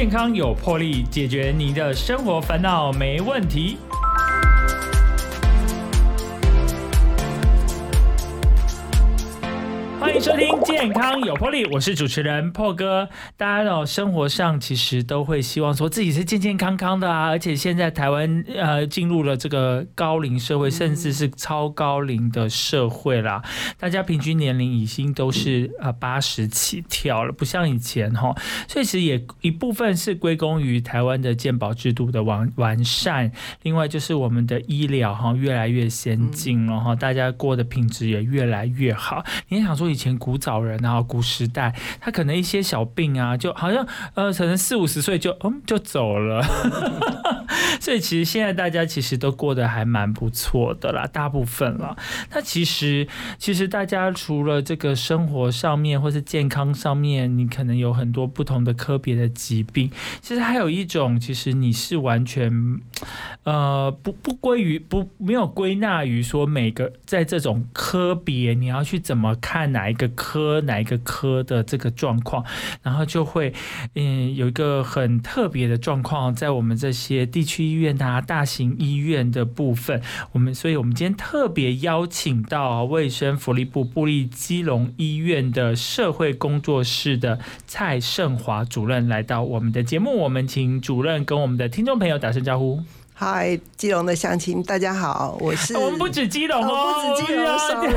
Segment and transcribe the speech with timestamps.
[0.00, 3.76] 健康有魄力，解决您的生活烦恼没问题。
[10.20, 13.08] 收听《健康有魄力》，我是主持人破哥。
[13.38, 23.42] 大家哦，生活上其实都会希望说自己是健健康康的啊，而且现在台湾呃进入了这个高龄社会，甚至是超高龄的社会啦。
[23.78, 28.34] 大家平均年龄已经都是呃八十起跳了，不像以前哈。
[28.68, 33.32] 所以其实也一部分是归功于台湾的健保制度的完完善，
[33.62, 39.24] 另外就是我们的医疗哈越来越先进了哈，大家过的品质也越来越好。
[39.48, 46.44] 你想说以前古早人啊，古时代，他可能一些小病啊，就好像呃，可能四五十岁就嗯就走了。
[47.80, 51.96] 所以其实现在大家其实都过得还蛮不错的啦，大部分了。
[52.32, 53.06] 那其实
[53.38, 59.90] 其实大家除了这个生活上面或是健康上面，你可能有很多不同的科别的疾病。
[60.20, 62.80] 其实还有一种，其实你是完全
[63.44, 72.44] 呃不不归于不没有归纳于说每个在这种科别你要去怎么看哪一个科哪一个科的这个状况，
[72.82, 73.52] 然后就会
[73.94, 80.00] 嗯有一个很特别的状况在我们这些地区医院啊、大型医院的部分，
[80.32, 92.80] 我们所以我们今天特别邀请到卫生福利部布利基隆医院的社会工作室的蔡胜华主任来到我们的节目，我们请主任跟我们的听众朋友打声招呼。
[93.12, 97.92] 嗨，基隆的乡亲，大家好，我是我们不止基隆哦，不止基隆，sorry，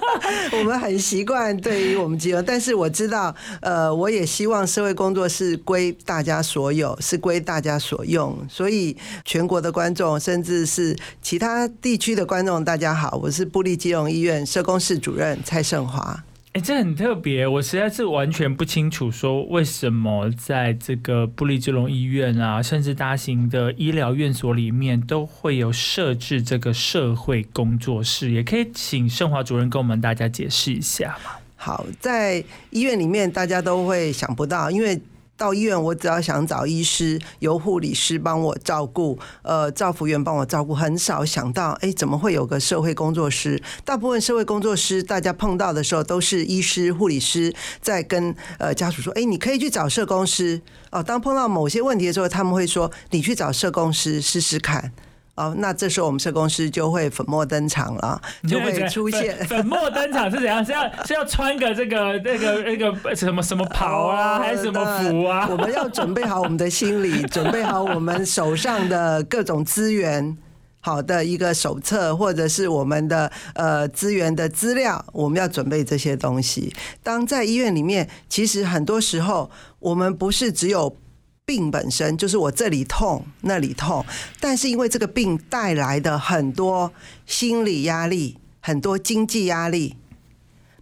[0.58, 16.22] 我们很习惯对于我们金融，但是我知道，呃，我也希望社会工作是归大家所有，是归大家所用，所以全国的观众，甚至是其他地区的观众，大家好，我是布利基隆医院社工室主任蔡胜华。
[16.56, 31.32] 哎，这很特别，我实在是完全不清楚，说为什么在这个布利基隆医院啊，甚至大型的医疗院所里面，都会有设置这个社会工作室，也可以请盛华主任跟我们大家解释一下吗？
[31.56, 34.98] 好，在医院里面，大家都会想不到，因为。
[35.36, 43.62] 到医院，我只要想找医师，由护理师帮我照顾，呃，照服员帮我照顾，很少想到，哎，怎么会有个社会工作师？
[43.84, 50.60] 大部分社会工作师，大家碰到的时候都是医师、护理师在跟呃家属说，哎，你可以去找社工师。
[50.90, 54.92] 哦，当碰到某些问题的时候，他们会说，你去找社工师试试看。
[55.36, 59.36] 哦，那这时候我们社工师就会粉墨登场了，就会出现。
[59.46, 60.64] 粉墨登场是怎样？
[60.64, 65.46] 是要是要穿个这个那个那个什么什么袍啊，还是什么服啊？
[65.50, 70.38] 我们要准备好我们的心理，准备好我们手上的各种资源，
[70.80, 76.74] 好的一个手册，或者是我们的呃资源的资料，我们要准备这些东西。
[77.02, 80.96] 当在医院里面，其实很多时候我们不是只有。
[81.46, 84.04] 病本身就是我这里痛那里痛，
[84.40, 86.92] 但是因为这个病带来的很多
[87.24, 89.94] 心理压力、很多经济压力，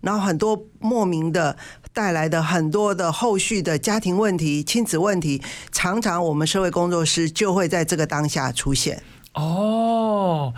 [0.00, 1.58] 然后很多莫名的
[1.92, 9.02] 带来的很多的后续的家庭问题、亲子问题，常常我们社会工作师就会在这个当下出现。
[9.34, 10.54] 哦，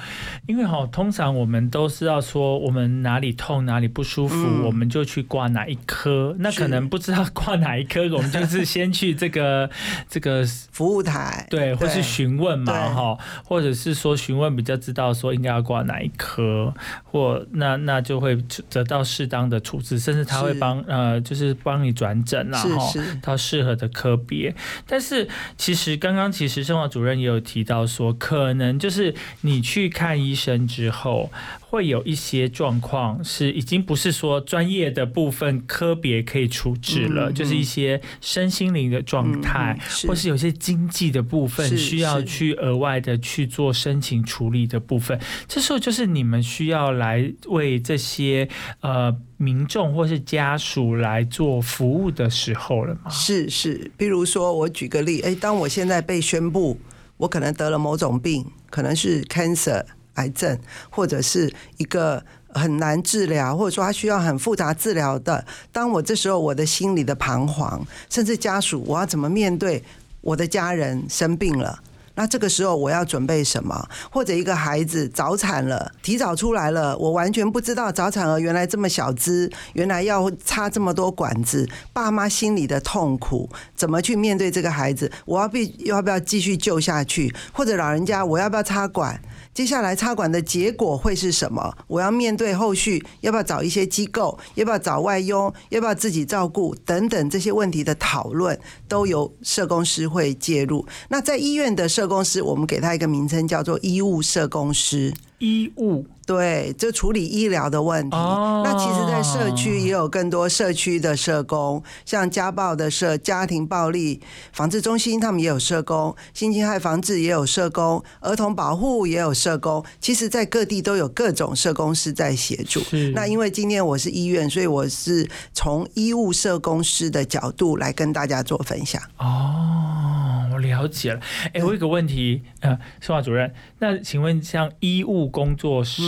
[0.47, 6.37] 因为哈，通常我们都是要说我们哪里痛哪里不舒服，我们就去挂哪一科。
[6.39, 9.69] 那可能不知道挂哪一科，我们就是先去这个
[10.09, 18.39] 这个服务台，对，或是询问嘛，哈，或者是说询问比较知道说应该要挂哪一科，或那那就会
[18.71, 24.55] 得到适当的处置，甚至他会帮呃，就是帮你转诊啦，哈，到适合的科别。
[24.87, 25.27] 但是
[25.57, 28.77] 其实刚刚其实生活主任也有提到说，可能。
[28.77, 39.77] 就是你去看医生之后，会有一些状况是已经不是说专业的部分科别可以处置了，就是一些身心灵的状态，
[40.07, 45.19] 或是有些经济的部分需要去额外的去做申请处理的部分。
[45.49, 48.49] 这时候就是你们需要来为这些
[48.81, 53.11] 呃民众或是家属来做服务的时候了吗？
[53.11, 56.79] 是是，比如说我举个例，哎，当我现在被宣布。
[57.19, 59.83] 我可能得了某种病，可能是 cancer
[60.17, 60.59] 癌症，
[60.91, 65.45] 或者是一个很难治疗，或者说他需要很复杂治疗的。
[65.73, 69.83] 当我这时候，我的心里的彷徨，甚至家属，我要怎么面对
[70.21, 71.79] 我的家人生病了？
[72.19, 73.87] 那这个时候我要准备什么？
[74.11, 85.13] 或者一个孩子早产了，提早出来了，我完全不知道早产儿原来这么小只，原来要插这么多管子，爸妈心里的痛苦，怎么去面对这个孩子？
[85.27, 87.31] 我要必要不要继续救下去？
[87.53, 89.21] 或者老人家我要不要插管？
[89.57, 91.75] 接下来插管的结果会是什么？
[91.87, 100.87] 我要面对后续要不要找一些机构，要不要找外佣，要不要自己照顾等等这些问题的讨论，都由社工师会介入。
[101.09, 105.15] 那在医院的社工师，我们给他一个名称叫做医务社工师。
[105.39, 108.17] 医务对，就处理医疗的问题。
[108.17, 114.21] 哦那其实，在社区也有更多社区的社工，像家暴的社、家庭暴力
[114.53, 119.85] 防治中心，他们也有社工；性侵害防治也有社工，儿童保护也有社工。
[120.01, 122.81] 其实，在各地都有各种社工师在协助。
[122.81, 129.01] 是那因为今天我是医院，所以我是从医务社工师的角度来跟大家做分享。
[129.19, 131.21] 哦，我了解了。
[131.55, 136.03] 哎、我有个问题，呃，生化主任，那请问像医务工作师、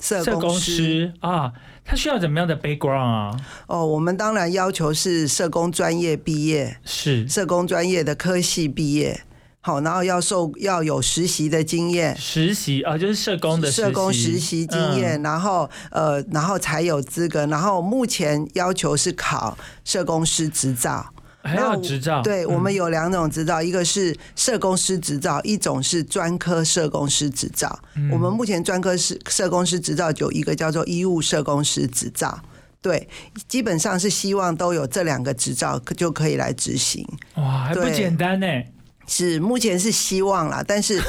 [0.00, 1.52] 社社工工师师啊，
[1.84, 3.36] 他需要怎么样的 background 啊？
[3.66, 9.22] 哦，我们当然要求是社工专业毕业，是社工专业的科系毕业，
[9.60, 17.46] 好，然后要受要有实习的经验，实习啊，就是社工的社工实习经验，嗯然后呃，然后才有资格。
[17.46, 21.13] 然后目前要求是考社工师执照。
[21.44, 22.22] 还有执照。
[22.22, 27.78] 对，我们嗯有两种执照，一个是社工师执照，一种是专科社工师执照。
[27.94, 32.40] 嗯我们目前专科是社工师执照有一个叫做医务社工师执照。
[32.80, 33.08] 对，
[33.48, 37.06] 基本上是希望都有这两个执照就可以来执行。
[37.36, 38.46] 哇，还不简单呢。
[39.06, 41.00] 是目前是希望啦，但是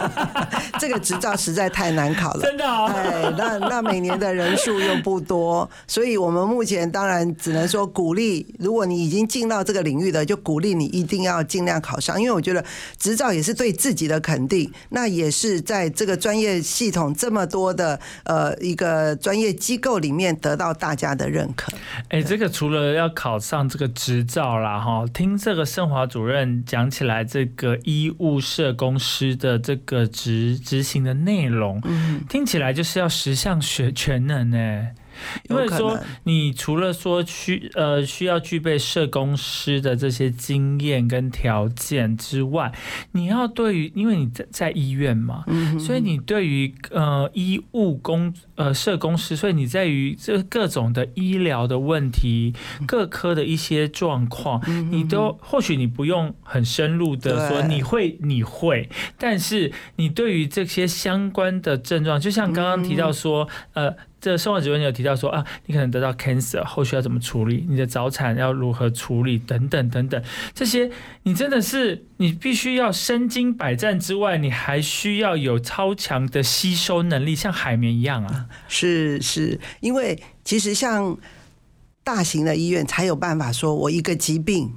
[0.78, 2.42] 这个执照实在太难考了。
[2.42, 2.86] 真的哦。
[2.94, 12.64] 哎，那那每年的人数又不多，所以我们目前当然只能说鼓励，如果你已经进到这个领域的，就鼓励你一定要尽量考上，因为我觉得
[12.98, 21.72] 执照也是对自己的肯定，那也是在这个专业系统这么多的呃一个专业机构里面得到大家的认可。
[22.08, 34.86] 哎、这个除了要考上这个执照啦，哈，听这个盛华主任讲起来，这个医务社工师的这个执执行的内容，嗯，听起来就是要十项学全能呢。
[35.48, 42.72] 因为说你除了说需呃需要具备社工师的这些经验跟条件之外，
[43.12, 52.54] 你要对于因为你在在医院嘛，嗯所以你对于呃医务工呃社工师，所以你在于这各种的医疗的问题、
[52.86, 58.88] 各科的一些状况，你都或许你不用很深入的说你会你会，
[59.18, 63.94] 但是你对于这些相关的症状，就像刚刚提到说，呃。
[64.20, 67.64] 这生活主任有提到说啊，你可能得到 cancer，后续要怎么处理？
[67.68, 69.38] 你的早产要如何处理？
[69.38, 70.22] 等等等等，
[70.52, 70.90] 这些
[71.22, 78.46] 你真的是你必须要身经百战之外，你还需要有超强的吸收能力，像海绵一样啊。
[78.66, 81.16] 是是，因为其实像
[82.02, 84.72] 大型的医院才有办法说，我一个疾病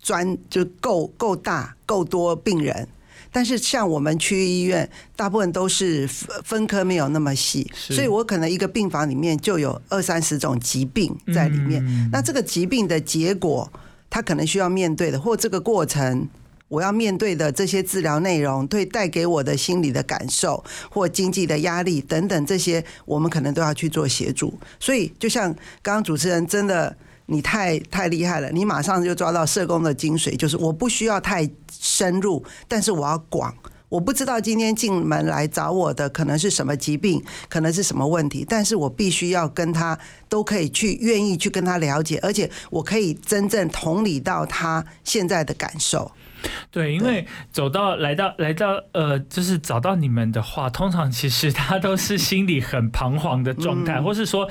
[0.00, 2.88] 专就够够大够多病人。
[3.32, 11.84] 但是像我们区医院，大部分都是分分科没有那么细，所以我可能一个病房里面就有二三十种疾病在里面。
[11.86, 13.72] 嗯那这个疾病的结果，
[14.08, 16.28] 他可能需要面对的，或这个过程。
[16.68, 24.56] 我要面对的这些治疗内容，对带给我的心理的感受或经济的压力等等，这些我们可能都要去做协助。
[24.78, 26.96] 所以，就像刚刚主持人真的，
[27.30, 33.54] 你太太厉害了，你马上就抓到社工的精髓，就是我不需要太深入，但是我要广。
[33.88, 39.98] 我不知道今天进门来找我的可能是什么疾病，可能是什么问题，但是我必须要跟他
[40.28, 46.10] 都可以去愿意去跟他了解，而且我可以真正同理到他现在的感受。
[46.70, 54.04] 对，因为走到来到来到呃，就是找到你们的话，通常其实他都是心里很彷徨的状态，嗯。
[54.04, 54.48] 或是说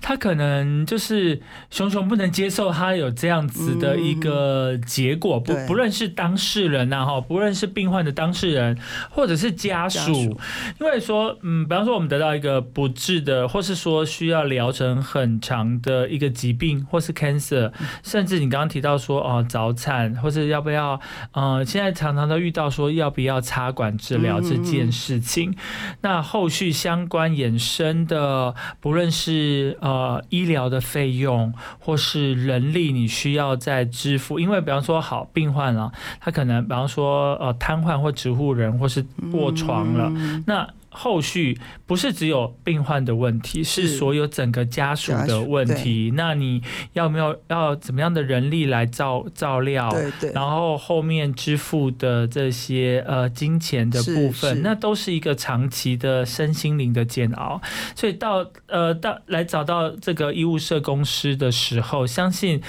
[0.00, 8.76] 他可能就是熊熊不能接受他有这样子的一个结果，不不论是当事人呐、哈，不论是病患的当事人
[9.10, 10.40] 或者是家属，家属。
[10.80, 21.00] 因为说嗯，比方说我们得到一个不治的，或是说需要疗程很长的一个疾病，或是 cancer，甚至你刚刚提到说哦早产，或是要不要
[21.32, 25.54] 呃，现在常常都遇到说要不要插管治疗这件事情，
[26.00, 40.12] 那后续相关衍生的，不论是呃医疗的费用，或是人力，你需要再支付，因为比方说好病患啊，他可能比方说呃瘫痪或植物人，或是卧床了，
[40.46, 40.68] 那。
[40.90, 46.12] 后续不是只有病患的问题，是是所有整个家属的问题。
[46.16, 46.62] 那你
[46.94, 49.88] 要没有要怎么样的人力来照照料？
[49.90, 57.60] 对对，然后后面支付的这些呃金钱的部分，那都是一个长期的身心灵的煎熬。
[57.94, 62.60] 所以到呃到来找到这个医务社公司的时候，相信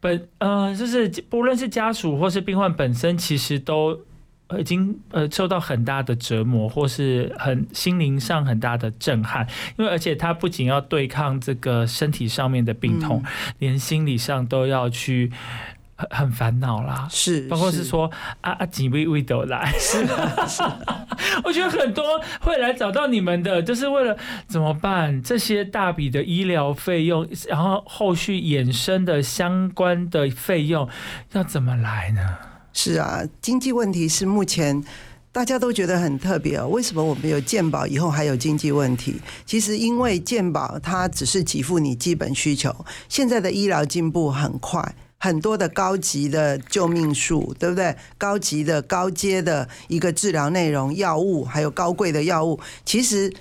[0.00, 4.00] 本呃就是不论是家属或是病患本身，其实都。
[4.48, 13.22] 呃已经呃受到很大的折磨，或是很心灵上很大的震撼，因为而且他不仅要对抗这个身体上面的病痛，
[13.58, 15.32] 连心理上都要去。
[15.98, 18.10] 很很烦恼啦，是，包括是说
[18.42, 20.04] 啊啊几位位都来，是
[20.46, 20.62] 是，
[21.42, 24.14] 我觉得很多会来找到你们的，就是为了
[24.46, 25.22] 怎么办？
[25.22, 30.86] 这些大笔的医疗费用，然后后续衍生的相关的费用
[31.32, 32.36] 要怎么来呢？
[32.78, 34.84] 是啊，经济问题是目前
[35.32, 36.68] 大家都觉得很特别哦。
[36.68, 39.16] 为什么我们有健保以后还有经济问题？
[39.46, 44.94] 其实因为健保它只是给付你基本需求，现在的医疗进步很快。
[45.18, 47.96] 很多的高级的救命术，对不对？
[48.18, 53.32] 高级的高阶的一个治疗内容、药物，还有高贵的药物，其实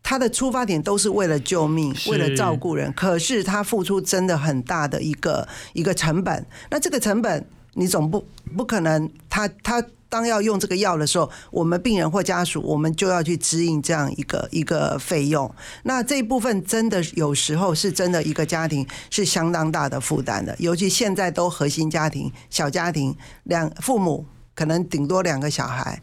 [0.00, 2.92] 它的出发点都是为了救命，为了照顾人。
[2.92, 6.46] 可是它付出真的很大的一个一个成本。
[6.70, 7.44] 那这个成本，
[7.78, 9.82] 你总不不可能，他他。
[10.10, 15.54] 当要用这个药的时候，我们病人或家属，我们就要去支应这样一个一个费用。
[15.82, 26.00] 那这一部分真的有时候是真的一个家庭是相当大的负担的，尤其现在都核心家庭、小家庭，两父母可能顶多两个小孩。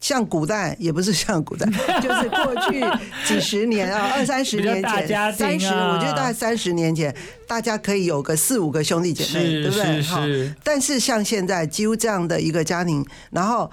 [0.00, 1.66] 像古代也不是像古代，
[2.00, 2.84] 就是过去
[3.26, 7.14] 几十年啊，二三十年前，三十，我觉得大概三十年前，
[7.48, 10.02] 大家可以有个四五个兄弟姐妹，对不对？
[10.02, 10.22] 好。
[10.62, 13.70] 但是像现在，几乎这样的一个家庭，然后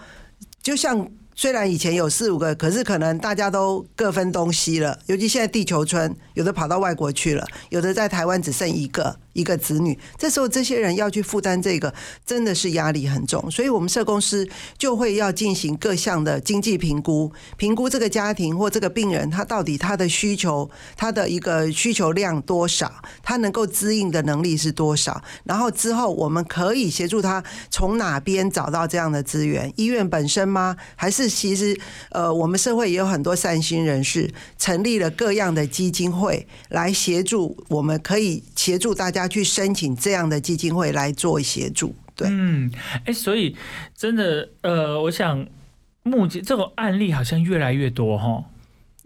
[0.62, 1.08] 就像。
[1.36, 5.00] 虽然以前有四五个，可是可能大家都各分东西了。
[5.08, 10.00] 尤其现在地球村，有的跑到外国去了，有的在台湾只剩一个一个子女。
[10.18, 11.94] 这时候这些人要去负担这个，
[12.26, 13.52] 真的是压力很重。
[13.52, 14.48] 所以，我们社公司
[14.78, 22.90] 就会要进行各项的经济评估，评估这个家庭或这个病人他到底他的需求，他的一个需求量多少，
[23.22, 25.22] 他能够支应的能力是多少。
[25.44, 29.70] 然后之后我们可以协助他从哪边找到这样的资源？
[29.76, 30.78] 医院本身吗？
[30.96, 31.34] 还是？
[31.34, 31.76] 其实，
[32.12, 41.94] 呃，我们社会也有很多善心人士，成立了各样的基金会来协助，我们可以协助大家去申请这样的基金会来做协助。
[42.16, 42.72] 对，嗯，
[43.06, 43.56] 哎，所以
[43.96, 45.46] 真的，呃，我想
[46.04, 48.44] 目前这种案例好像越来越多哈，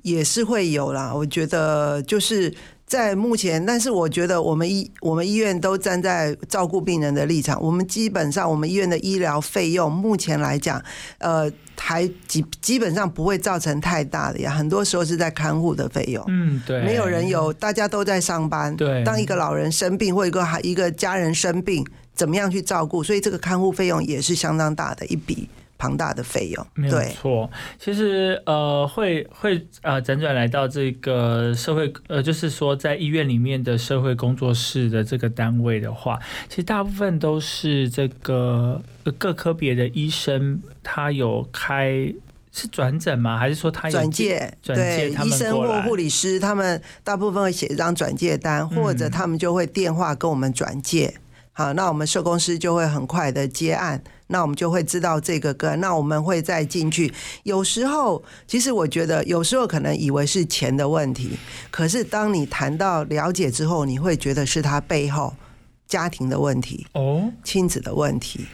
[0.04, 1.14] 也是会有啦。
[1.14, 2.54] 我觉得就是。
[2.88, 7.62] 在目前，但是我觉得我们医我们医院都站在照顾病人的立场。
[7.62, 10.82] 我们基本上，我们医院的医疗费用目前来讲，
[11.18, 14.52] 呃，还基基本上不会造成太大的呀。
[14.52, 19.04] 很多时候是在看护的费用，嗯，对，没有人有，大家都在上班，对。
[19.04, 23.02] 当一个老人生病或一个孩一个家人生病，怎么样去照顾？
[23.02, 25.48] 所以这个看护费用也是相当大的一笔。
[25.78, 27.50] 庞大的费用，没有错。
[27.80, 36.20] 其实呃，会会呃，辗转来到这个社会呃，就是说在医院里面的社会工作室的这个单位的话，
[36.50, 38.82] 其实大部分都是这个
[39.18, 42.12] 各科别的医生，他有开
[42.52, 43.38] 是转诊吗？
[43.38, 44.52] 还是说他转介？
[44.64, 51.14] 转介医生或护理师，他们大部分会写一张转介单，或者他们就会电话跟我们转介。
[51.52, 54.04] 好，那我们社工师就会很快的接案。
[54.28, 57.14] 那我们就会知道这个歌，那我们会再进去。
[57.44, 61.32] 有时候，其实我觉得有时候可能以为是钱的问题，
[61.72, 65.34] 可是当你谈到了解之后，你会觉得是他背后
[65.88, 68.46] 家庭的问题哦，亲子的问题。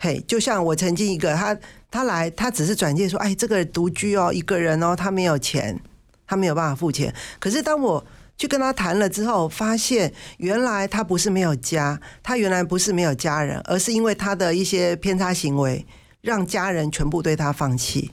[0.00, 1.56] 嘿，就像我曾经一个他，
[1.90, 5.80] 他来，他只是转介说，哎，这个独居哦，一个人哦，他没有钱，
[6.26, 7.14] 他没有办法付钱。
[7.40, 8.04] 可是当我
[8.36, 15.86] 去跟他谈了之后，发现原来他不是没有家，他原来不是没有家人，而是因为他的一些偏差行为，
[16.20, 18.10] 让家人全部对他放弃。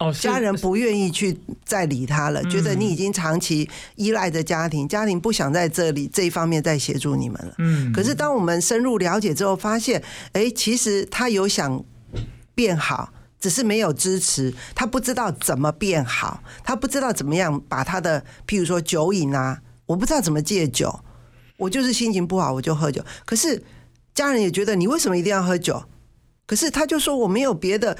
[0.00, 7.54] 哦，家人不愿意去再理他了，觉得你已经长期依赖着家庭，家庭不想在这里这一方面再协助你们了。
[7.58, 10.02] 嗯，可是当我们深入了解之后，发现，
[10.32, 11.82] 哎，其实他有想
[12.56, 13.12] 变好。
[13.44, 21.00] 只是没有支持，他不知道怎么变好，他不知道怎么样把他的，譬如说酒瘾啊，我不知道怎么戒酒，
[21.58, 23.04] 我就是心情不好我就喝酒。
[23.26, 23.62] 可是
[24.14, 25.84] 家人也觉得你为什么一定要喝酒？
[26.46, 27.94] 可是他就说我没有别的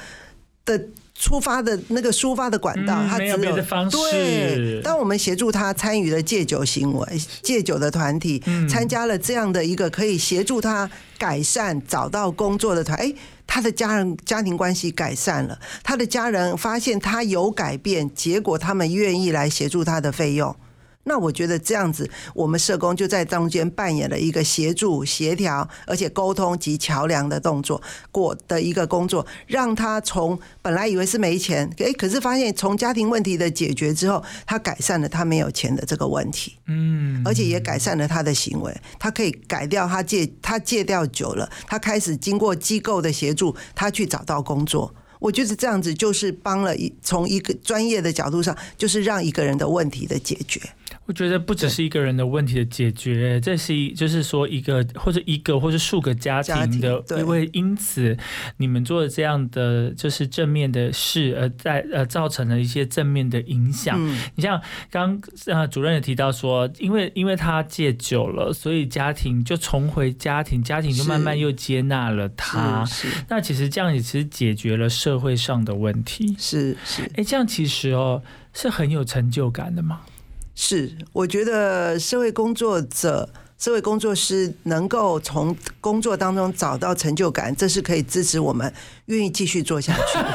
[0.65, 3.95] 的出发的那个抒发的管道，他只有别的方式。
[3.95, 13.13] 对，当我们协助他参与了戒酒行为、戒酒的团体，参加了这样的一个可以协助他改善、找到工作的团，哎。
[13.47, 20.55] 他的家人家庭关系改善了，他的家人发现他有改变，结果他们愿意来协助他的费用。
[21.05, 27.81] 那我觉得这样子，我们社工就在中间扮演了一个协助、协调，而且沟通及桥梁的动作，
[28.11, 44.93] 过的一个工作，让他从本来以为是没钱，哎，可是发现从家庭问题的解决之后，他改善了他没有钱的这个问题，嗯，而且也改善了他的行为，他可以改掉他戒他戒掉酒了，他开始经过机构的协助，他去找到工作。
[45.19, 50.61] 我觉得这样子就是帮了一从一个专业的角度上，就是让一个人的问题的解决。
[51.05, 58.17] 我觉得不只是一个人的问题的解决，这是一就是说一个或者一个或者数个家庭的，因为因此
[58.57, 63.99] 你们做的这样的就是正面的事，而在呃造成了一些正面的影响。
[64.35, 64.59] 你像
[64.89, 72.83] 刚呃主任也提到说，因为因为他戒酒了，所以家庭就重回家庭，家庭就慢慢又接纳了他。
[73.29, 76.35] 那其实这样也其实解决了社会上的问题。
[76.39, 80.01] 是是，哎，这样其实哦是很有成就感的嘛。
[80.57, 88.73] 是，我觉得社会工作者、社会工作师能够从工作当中找到成就感，这是可以支持我们
[89.07, 90.17] 愿意继续做下去。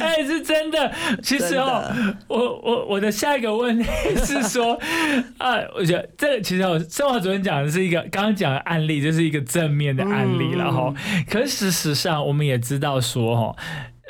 [0.00, 0.92] 哎，是真的。
[1.22, 1.84] 其实哦，
[2.26, 3.88] 我我我的下一个问题
[4.24, 4.76] 是说，
[5.38, 10.92] 啊，我觉得这个其实我生活主任讲的是一个刚刚讲的案例，就是一个正面的案例了哈。
[11.30, 13.56] 可是事实上，我们也知道说哈，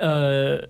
[0.01, 0.67] 呃。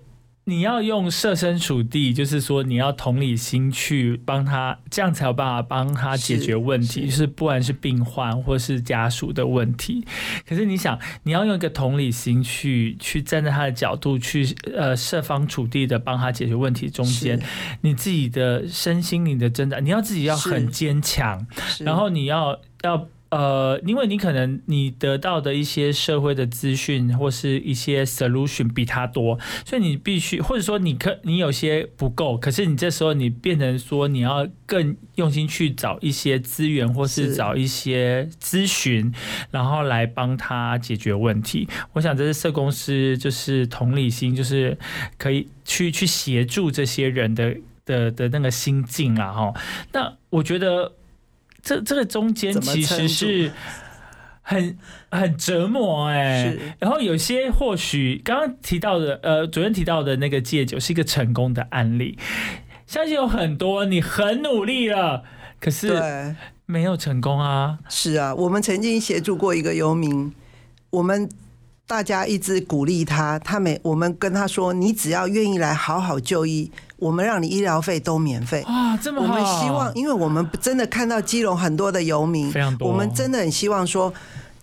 [0.49, 7.05] 你要用设身处地，就是说你要同理心去帮他，这样才有办法帮他解决问题。
[7.05, 10.03] 就是不管是病患或是家属的问题，
[10.47, 17.39] 可是你想，你要用一个同理心去去站在他的角度去呃设方处地的帮他解决问题，中间
[17.81, 21.45] 你自己的身心灵的挣扎，你要自己要很坚强，
[21.79, 23.07] 然后你要要。
[23.29, 39.13] 呃，因为你可能你得到的一些社会的资讯或是一些 solution 比他多，所以你必须或者说你可你有些不够，可是你这时候你变成说你要更用心去找一些资源或是找一些咨询，
[39.51, 41.67] 然后来帮他解决问题。
[41.93, 44.75] 我想这是社公司就是同理心，就是
[45.19, 47.55] 可以去去协助这些人的
[47.85, 49.53] 的的那个心境啊哈。
[49.93, 50.93] 那我觉得。
[51.61, 53.51] 这这个中间其实是
[54.41, 54.77] 很
[55.11, 62.17] 很折磨哎，然后有些或许刚刚提到的呃，主任提到的那个戒酒是一个成功的案例，
[62.87, 65.23] 相信有很多你很努力了，
[65.59, 66.35] 可是
[66.65, 67.79] 没有成功啊。
[67.89, 70.33] 是啊，我们曾经协助过一个游民，
[70.89, 71.29] 我们
[71.85, 76.71] 大家一直鼓励他，他每我们跟他说，你只要愿意来好好就医。
[76.99, 79.27] 我们让你医疗费都免费啊，这么好！
[79.27, 82.87] 我们希望，因为我们真的看到基隆很多的游民，非常多。
[82.87, 84.13] 我们真的很希望说，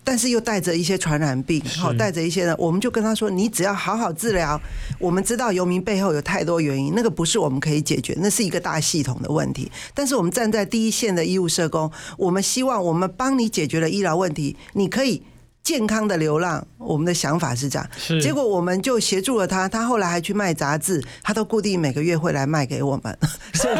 [0.03, 4.59] 但是又带着一些传染病，好带着一些呢，我们就跟他说，你只要好好治疗。
[4.99, 9.71] 我们知道游民背后有太多原因，那个不是我们可以解决，那是一个大系统的问题。
[9.93, 15.21] 但是我们站在第一线的医务社工，我们希望我们帮你解决了医疗问题，你可以。
[15.67, 17.85] 健康的流浪，我们的想法是这样。
[17.97, 23.17] 是，结果我们就协助了他，他后来还去卖杂志，他都固定每个月会来卖给我们，
[23.53, 23.75] 所以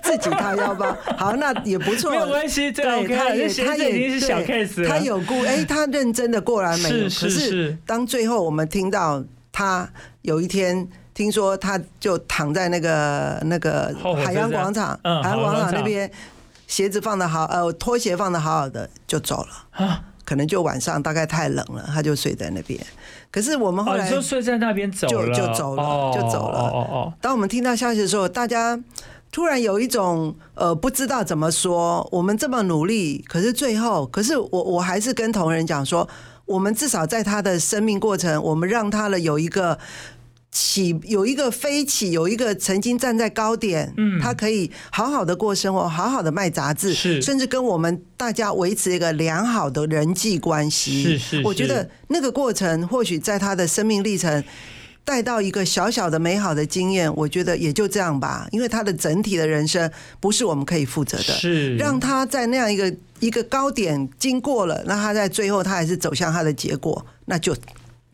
[0.00, 0.96] 自己掏腰包。
[1.18, 2.70] 好，那也不错，没有关系。
[2.70, 6.88] 对，他也他也已经是小 case，他有顾，哎，他认真的过来美。
[6.88, 7.78] 是是是。
[7.84, 9.90] 当最后我们听到他
[10.22, 13.92] 有一天听说他就躺在那个那个
[14.24, 16.08] 海洋广场，海洋广场那边
[16.68, 20.00] 鞋子放的好，呃，拖鞋放的好好的就走了啊。
[20.24, 22.78] 可能就晚上大概太冷了，他就睡在那边。
[23.30, 26.58] 可是我们后来就睡在那边走了，就就走了，就走了。
[26.58, 27.12] 哦哦。
[27.20, 28.78] 当我们听到消息的时候，大家
[29.30, 32.08] 突然有一种呃不知道怎么说。
[32.12, 36.08] 我们这么努力，可是最后，可是我我还是跟同仁讲说，
[36.46, 39.78] 我们至少在他的生命过程，我们让他了有一个。
[40.54, 51.42] 起有一个飞起，有一个曾经站在高点，嗯，他可以好好的过生活，好好的卖杂志，是，甚至跟我们大家维持一个良好的人际关系，是是。
[51.44, 54.44] 我觉得那个过程，或许在他的生命历程
[55.04, 58.46] 带到一个小小的美好的经验，我觉得也就这样吧。
[58.52, 59.90] 因为他的整体的人生
[60.20, 67.52] 不是我们可以负责的，是让他在那样一个一个高点经过了，那他在最后他还是走向他的结果，那就。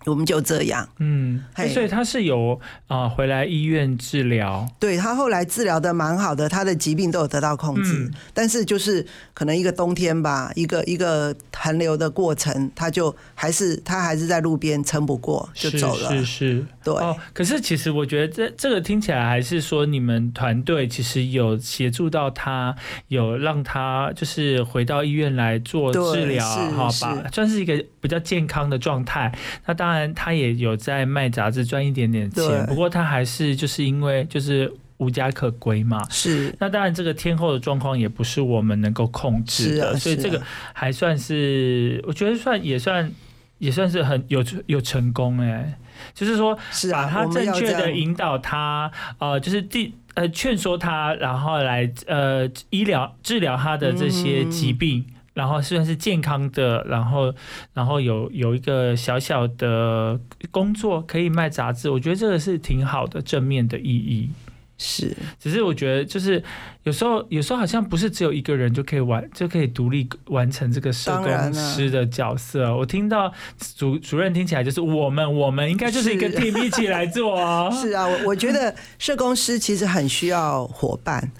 [0.06, 16.94] 我们就这样，嗯，所以他是有啊回来医院治疗，对他后来治疗的蛮好的，他的疾病都有得到控制，但是就是可能一个冬天吧，一个一个寒流的过程，他就还是他还是在路边撑不过就走了，是是，对。
[16.94, 22.74] 哦，可是其实我觉得这这个听起来还是说你们团队其实有协助到他，
[23.08, 29.30] 有让他就是回到医院来做治疗，哈，把算是一个比较健康的状态。
[29.66, 29.89] 那当然。
[29.90, 36.00] 当然，他也有在卖杂志赚一点点钱，不过他还是就是因为就是无家可归嘛。
[36.08, 40.40] 是，那当然这个天后的状况也不是我们能够控制的，所以这个
[40.72, 43.10] 还算是我觉得算也算
[43.58, 45.76] 也算是很有有成功哎，
[46.14, 46.56] 就是说
[46.92, 55.04] 把他正确的引导他，呃，就是第呃劝说他，然后来呃医疗治疗他的这些疾病。
[55.40, 57.34] 然后虽然是健康的，然后
[57.72, 64.28] 然后有有一个小小的工作可以卖杂志，我觉得这个是挺好的正面的意义。
[64.76, 66.42] 是，只是我觉得就是
[66.82, 72.76] 有时候有时候好像不是只有一个人就可以完就可以独立完成这个社工师的角色。
[72.76, 73.32] 我听到
[73.76, 77.70] 主主任听起来就是我们我们应该就是一个 team 一起来做哦。
[77.72, 81.30] 是啊，我我觉得社工师其实很需要伙伴。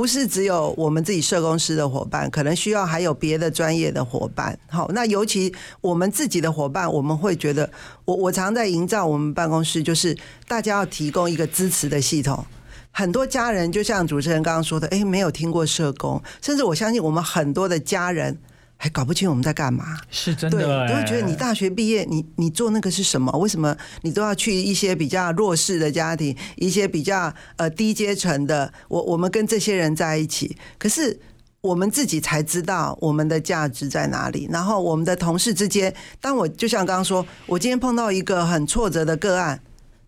[0.00, 4.58] 不是只有我们自己社工师的伙伴，可能需要还有别的专业的伙伴。
[4.66, 7.70] 好，那尤其我们自己的伙伴，我们会觉得，
[8.06, 10.16] 我我常在营造我们办公室，就是
[10.48, 12.42] 大家要提供一个支持的系统。
[12.90, 18.38] 很多家人就像主持人刚刚说的，哎，没有听过社工，甚至我相信我们很多的家人。
[18.82, 23.30] 还搞不清我们在干嘛，是真的，对，都会觉得你大学毕业，你你做那个是什么？
[23.36, 28.72] 为什么你都要去一些比较弱势的家庭，一些比较呃低阶层的？
[28.88, 31.20] 我我们跟这些人在一起，可是
[31.60, 34.48] 我们自己才知道我们的价值在哪里。
[34.50, 39.60] 然后我们的同事之间，当我就像刚刚说，我今天碰到一个很挫折的个案。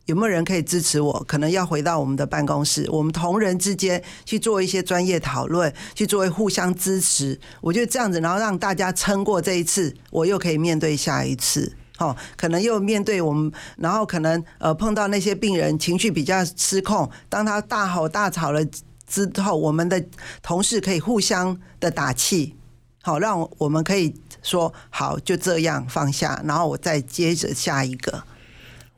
[0.06, 1.24] 有没有人可以支持我？
[1.28, 7.38] 可能要回到我们的办公室，我们同仁之间去做一些专业讨论，去作为互相支持。
[7.60, 11.76] 我觉得这样子，然后让大家撑过这一次，我又可以面对下一次。
[11.98, 18.60] 哦，可能又面对我们，然后可能呃碰到那些病人情绪比较失控，当他大吼大吵了
[19.06, 20.04] 之后，我们的
[20.42, 22.56] 同事可以互相的打气，
[23.02, 24.12] 好，让我们可以
[24.42, 28.24] 说好就这样放下，然后我再接着下一个。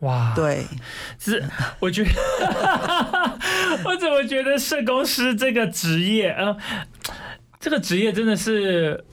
[0.00, 0.64] 哇，对，
[1.18, 1.42] 是
[1.78, 2.10] 我觉得，
[3.84, 6.56] 我怎么觉得社工师这个职业，呃，
[7.58, 9.04] 这个职业真的是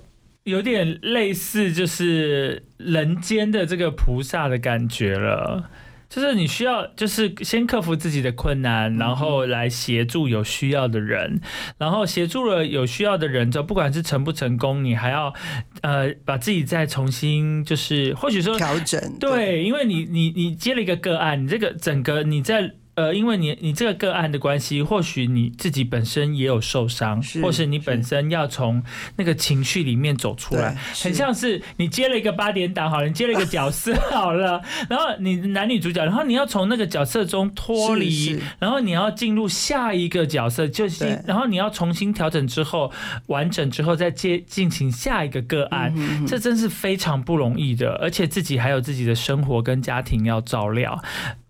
[0.44, 5.70] 有点类似，就是人间的这个菩萨的感觉了。
[6.12, 11.39] 就是你需要，就是先克服自己的困难，然后来协助有需要的人，
[11.78, 15.34] 然后协助了有需要的人之后，不管是成不成功，你还要
[15.82, 22.74] 呃把自己再重新，就是或许说调整，对，因为你你你接了一个个案，你这个整个你在。
[22.95, 28.84] 呃，因为你你这个个案的关系，或许你自己本身也有受伤，或是你本身要从
[29.15, 42.91] 那个情绪里面走出来，很像是你接了一个八点档，好了，你接了一个角色 好了，然后你男女主角，然后你要从那个角色中脱离，然后你要进入下一个角色，就是然后你要重新调整之后
[43.27, 45.95] 完整之后再接进行下一个个案，
[46.27, 51.01] 这真是非常不容易的，而且自己还有自己的生活跟家庭要照料。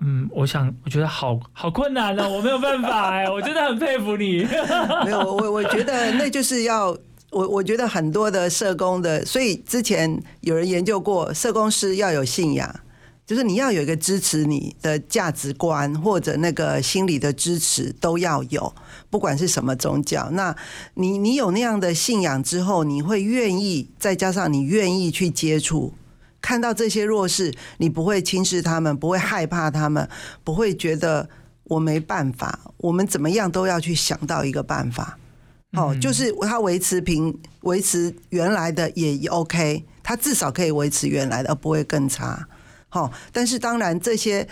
[0.03, 1.30] 嗯，我想我觉得好。
[1.53, 4.47] 好困难哦，我没有办法 哎，我真的很佩服你。
[5.05, 6.95] 没有，我我觉得那就是要
[7.31, 12.73] 我，我觉得很多的社工的，所以之前有人研究过，社工师要有信仰，
[13.25, 18.73] 就是你要有一个支持你的价值观或者那个心理的支持都要有，
[19.09, 20.29] 不管是什么宗教。
[20.31, 20.55] 那
[20.95, 25.93] 你你有那样的信仰之后，你会愿意，再加上你愿意去接触。
[26.41, 30.09] 看到这些弱势，你不会轻视他们，不会害怕他们，
[30.43, 31.29] 不会觉得
[31.65, 32.59] 我没办法。
[32.77, 35.17] 我们怎么样都要去想到一个办法。
[35.73, 42.47] 哦，就是他维持平，维持原来的也 OK，他至少可以维持原来的，而不会更差。
[42.89, 44.47] 好，但是当然这些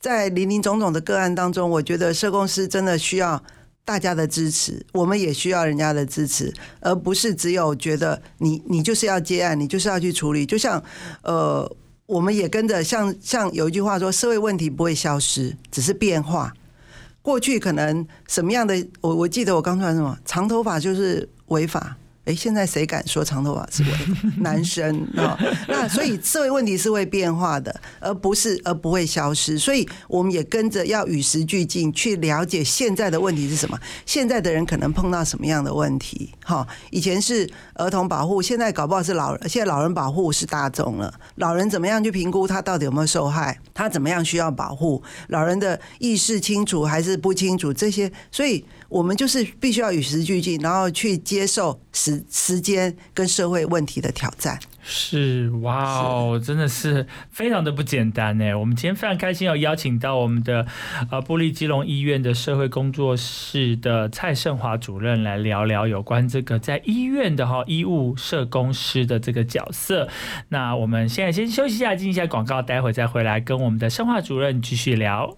[0.00, 3.42] 在林林总总的个案当中，我觉得社工师真的需要。
[3.84, 10.46] 大家的支持，我们也需要人家的支持，而不是只有觉得你你就是要接案，你就是要去处理。
[10.46, 10.82] 就像
[11.22, 11.70] 呃，
[12.06, 16.54] 我们也跟着像像有一句话说，社会问题不会消失，只是变化。
[17.20, 21.96] 过去可能什么样的，我我记得我刚说什么，长头发就是违法。
[22.24, 23.90] 哎，现在谁敢说长头发是违
[24.38, 25.38] 男生啊？
[25.68, 29.58] 那所以社会问题是会变化的，而不是而不会消失。
[29.58, 33.78] 所以我们也跟着要与时俱进，去了解现在的问题是什么。
[34.06, 36.30] 现在的人可能碰到什么样的问题？
[36.42, 39.48] 哈，以前是儿童保护，现在搞不好是老人。
[39.48, 43.60] 现在老人保护是大众了，老人怎么样去评估他到底有没有受害？
[43.74, 45.02] 他怎么样需要保护？
[45.28, 47.70] 老人的意识清楚还是不清楚？
[47.70, 48.64] 这些，所以。
[48.88, 54.58] 我们就是必须要与时俱进，然后去接受时时间跟社会问题的挑战。
[54.86, 58.54] 是哇哦，真的是非常的不简单呢。
[58.58, 60.66] 我们今天非常开心，要邀请到我们的
[61.10, 70.06] 呃布利基隆医院的社会工作室的蔡胜华主任来聊聊有关这个在医院的哈医务社工师的这个角色。
[70.50, 75.34] 那我们现在先休息一下，进一下广告，待会再回来跟我们的胜华主任继续聊。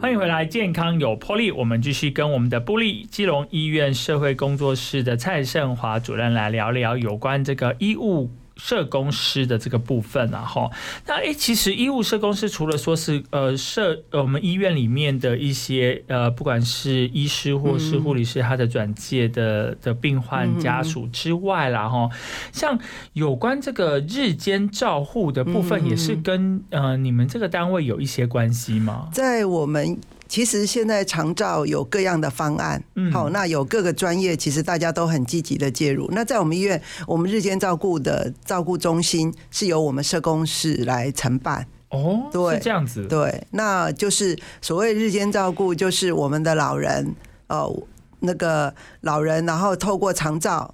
[0.00, 1.52] 欢迎回来，健康有魄力。
[1.52, 8.30] 我们继续跟我们的布利基隆医院社会工作室的蔡胜华主任来聊聊有关这个医务
[8.62, 10.70] 社工师的这个部分啊，哈，
[11.06, 22.10] 那诶，其实医务社工师除了说是呃社呃我们医院里面的一些呃不管是医师或是护理师他的转介的的病患家属之外啦，哈，
[22.52, 22.78] 像
[23.14, 29.08] 有关这个日间照护的部分，也是跟呃你们这个单位有一些关系吗？
[29.12, 29.98] 在我们。
[30.30, 32.80] 其实现在长照有各样的方案，
[33.12, 36.08] 好，那有各个专业，其实大家都很积极的介入。
[36.12, 41.66] 那在我们医院，我们日间照顾的照顾中心是由我们社工室来承办。
[41.88, 43.04] 哦，对，是这样子。
[43.08, 47.12] 对，那就是所谓日间照顾，就是我们的老人，
[47.48, 47.82] 哦，
[48.20, 50.72] 那个老人，然后透过长照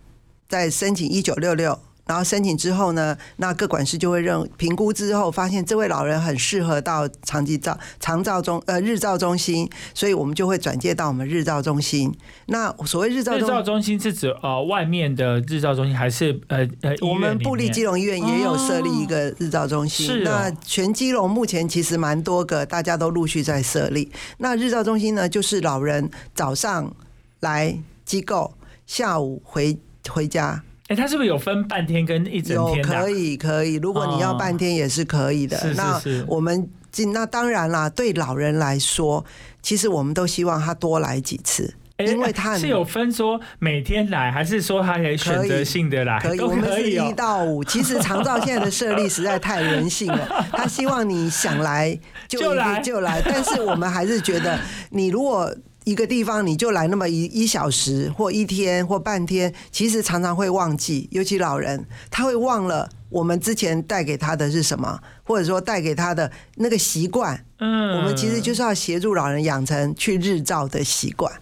[0.50, 1.80] 再申请一九六六。
[2.06, 12.14] 然后申请之后呢，那各管事就会认评估之后，发现这位老人很适合到长期照长照中呃日照中心，所以我们就会转介到我们日照中心。
[12.46, 20.06] 那所谓日照日照中心是指呃外面的日照中心，还是呃呃我们布利基隆医院也有设立一个日照中心。
[20.06, 24.12] 是那全基隆目前其实蛮多个，大家都陆续在设立。
[24.38, 26.94] 那日照中心呢，就是老人早上
[27.40, 28.54] 来机构，
[28.86, 29.76] 下午回
[30.08, 30.62] 回家。
[30.88, 35.58] 哎，它是不是有分半天跟一整天有可以可以，如果你要半天也是可以的。
[35.74, 39.24] 那我们进那当然啦，对老人来说，
[39.60, 46.20] 其实我们都希望他多来几次，因为他是有分说每天来，还是说他可以选择性的来？
[46.20, 47.64] 可以，我们是一到五。
[47.64, 54.56] 其实长照现在的设立实在太人性了， 他希望你想来就来就来，但是我们还是觉得
[54.90, 55.52] 你如果。
[55.86, 67.40] 一个地方你就来那么一一小时或一天或半天，其实常常会忘记，尤其老人他会忘了我们之前带给他的是什么，或者说带给他的那个习惯。
[67.60, 71.32] 嗯，我们其实就是要协助老人养成去日照的习惯。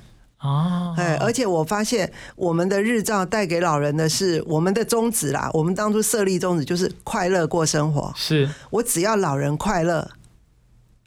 [0.40, 8.12] 哦，哎，而且我发现我们的日照带给老人的是我们的宗旨啦，我们当初设立宗旨就是快乐过生活。
[8.14, 10.06] 是我只要老人快乐，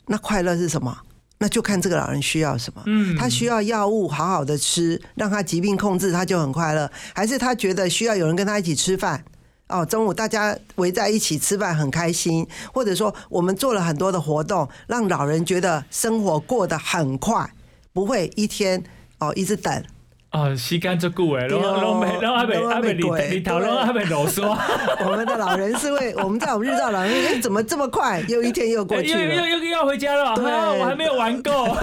[0.07, 0.97] 那快乐是什么？
[1.39, 9.23] 那就看这个老人需要什么，嗯，他需要药物好好的吃，让他疾病控制，他就很快乐；还是他觉得需要有人跟他一起吃饭，
[9.67, 17.47] 哦，中午大家围在一起吃饭很开心，或者说我们做了很多的活动，让老人觉得生活过得很快，
[17.93, 18.83] 不会一天
[19.19, 19.83] 哦一直等。
[20.37, 24.55] 哦，时间足够诶，拢拢没拢还没还没里里头拢还没啰嗦。
[25.05, 28.21] 我们的老人是会，我们在我们日照老人，哎，怎么这么快？
[28.27, 30.35] 又一天又过去了，又又又要回家了。
[30.35, 30.45] 对，
[30.79, 31.75] 我还没有玩够。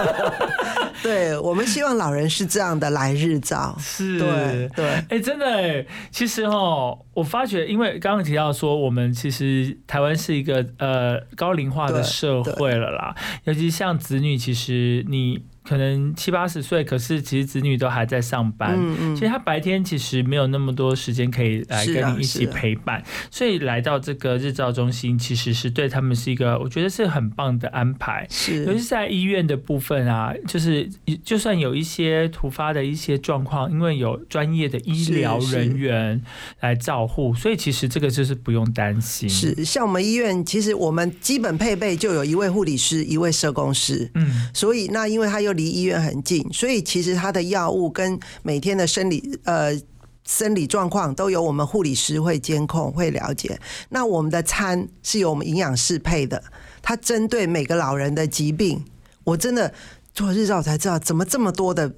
[1.03, 3.75] 对，我们希望老人是这样的来日照。
[3.79, 4.87] 是，对对。
[5.09, 13.15] 哎，真的哎，其实哦，我发觉，因为刚刚提到说，我们其实台湾是一个呃高龄化的社会了啦，
[13.45, 15.43] 尤其像子女，其实你。
[15.67, 18.77] 可能七八十岁，可是其实子女都还在上班。
[18.77, 19.17] 嗯嗯。
[19.17, 28.27] 其实他白天其实没有那么多时间可以来跟你一起陪伴，所以来到这个日照中心，其实是对他们是一个我觉得是很棒的安排。
[28.29, 28.67] 是。
[28.67, 30.87] 尤其是在医院的部分啊，就是
[31.25, 36.23] 就算有一些突发的一些状况，因为有专业的医疗人员
[36.61, 39.31] 来照护，所以其实这个就是不用担心。
[39.31, 39.65] 是。
[39.65, 44.11] 像我们医院，其实我们基本配备就有一位护理师，一位社工师。
[44.13, 44.51] 嗯。
[44.53, 45.54] 所以那因为他有。
[45.55, 49.73] 离医院很近，所以其实他的药物跟每天的生理呃
[50.27, 53.59] 生理状况都由我们护理师会监控会了解。
[53.89, 56.43] 那我们的餐是由我们营养师配的，
[56.83, 58.85] 他针对每个老人的疾病，
[59.25, 59.73] 我真的
[60.13, 61.95] 做日照才知道怎么这么多的。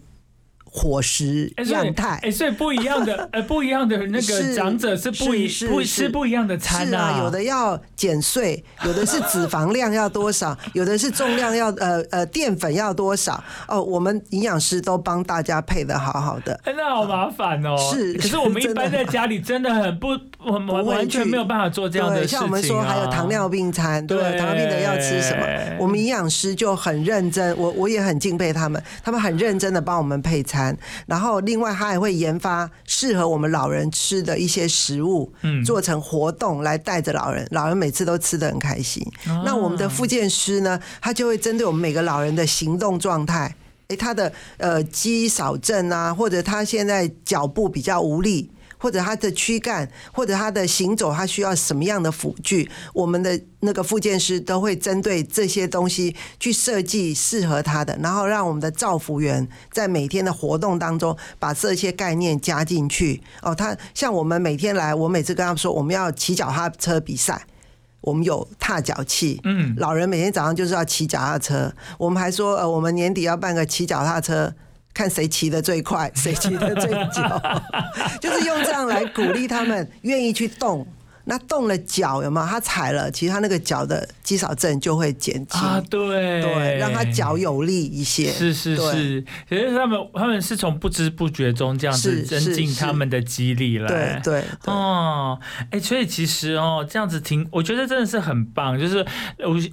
[0.77, 13.43] 伙食样态，哎，所以不一样的， 呃，不一样的那个长者是不一不吃不一样的餐啊，有的要减税，有的是脂肪量要多少，有的是重量要呃呃淀粉要多少。
[13.67, 17.75] 哦，我们营养师都帮大家配的好好的，那好麻烦哦。
[17.91, 22.39] 是，可是我们 一般在家里真的很不，我们完全没有办法做这样的事情。
[22.39, 25.47] 像我们说还有糖尿病餐，对，糖尿病的要吃什么？
[25.79, 30.77] 我们营养师就很认真，我我也很敬佩他们，他们很认真的帮我们配餐。
[31.07, 39.05] 然后，另外他还会研发适合我们老人吃的一些食物，嗯，做成活动来带着老人，老人每次都吃的很开心。
[39.45, 43.55] 那我们的复健师呢，他就会针对我们每个老人的行动状态，
[43.89, 48.51] 诶，他的呃肌少症啊，或者他现在脚步比较无力。
[48.79, 52.71] 或者他的躯干，或者他的行走，他需要什么样的辅具？
[52.93, 63.23] 我们的那个复健师都会针对这些东西去设计适合他的，然后让我们的造福员在每天的活动当中把这些概念加进去。
[63.43, 67.47] 哦，他像我们每天来，我每次跟他们说我们要骑脚踏车比赛，
[68.03, 69.41] 我们有踏脚器。
[69.45, 71.73] 嗯，老人每天早上就是要骑脚踏车。
[71.99, 74.55] 我们还说，呃，我们年底要办个骑脚踏车。
[74.97, 77.23] 看谁骑得最快，谁骑得最久，
[78.19, 80.87] 就是用这样来鼓励他们愿意去动。
[81.29, 82.47] 那动了脚有没有？
[82.47, 85.61] 他踩了，其实他那个脚的肌少症就会减轻。
[85.61, 88.31] 啊，对对，让他脚有力一些。
[88.31, 93.89] 是是是，其实他们他们是从不知不觉中这样子增进他们的肌力了。
[93.89, 95.37] 对对哦，
[95.71, 99.05] 哎，所以其实哦，这样子挺，我觉得真的是很棒，就是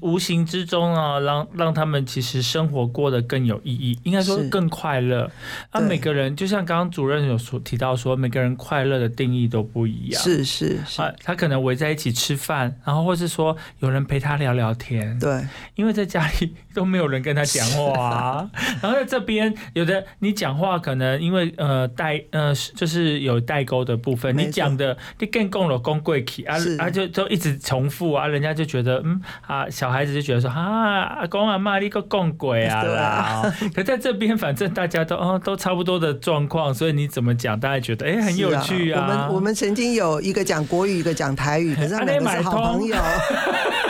[0.02, 5.30] 无无形之中啊，让让他们其实生活过得更有意义，应该说更快乐。
[5.70, 10.20] 啊，每个人就像刚刚主任有说提到说，每个人快乐的定义都不一样。
[10.22, 15.20] 是是是，他可能围在一起吃饭，然后或是说有人陪他聊聊天。
[15.20, 18.50] 对，因为在家里都没有人跟他讲话，
[18.82, 39.02] 然后在这边有的你讲话可能因为呃代呃就是有代沟的部分，你讲的你更共了公贵气啊啊就就一直重复啊，人家就觉得嗯啊小孩子就觉得说啊阿公阿妈你个共鬼啊 啦，可在这边反正大家都哦都差不多的状况，所以你怎么讲大家觉得哎很有趣啊。
[39.02, 42.96] 我们我们曾经有一个讲国语，一个讲台语，可是他们是好朋友。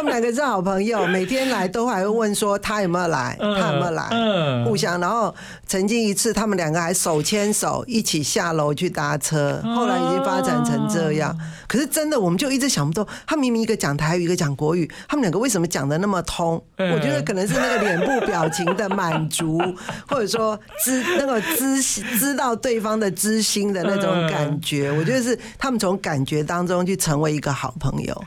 [0.00, 4.98] 他们两个是好朋友，每天来都还会问说他有没有来，他有没有来，互相。
[4.98, 5.34] 然后
[5.66, 9.60] 曾经一次，他们两个还手牵手一起下楼去搭车。
[9.62, 11.36] 后来已经发展成这样。
[11.68, 16.54] 可是真的，我们就一直想不通，他明明一个讲台语，一个讲国语，他们两个为什么讲的那么通？
[16.78, 19.60] 我觉得可能是那个脸部表情的满足，
[20.08, 24.90] 或者说知那个知知道对方的知心的那种感觉。
[24.90, 28.24] 我觉得是他们从感觉当中去成为一个好朋友。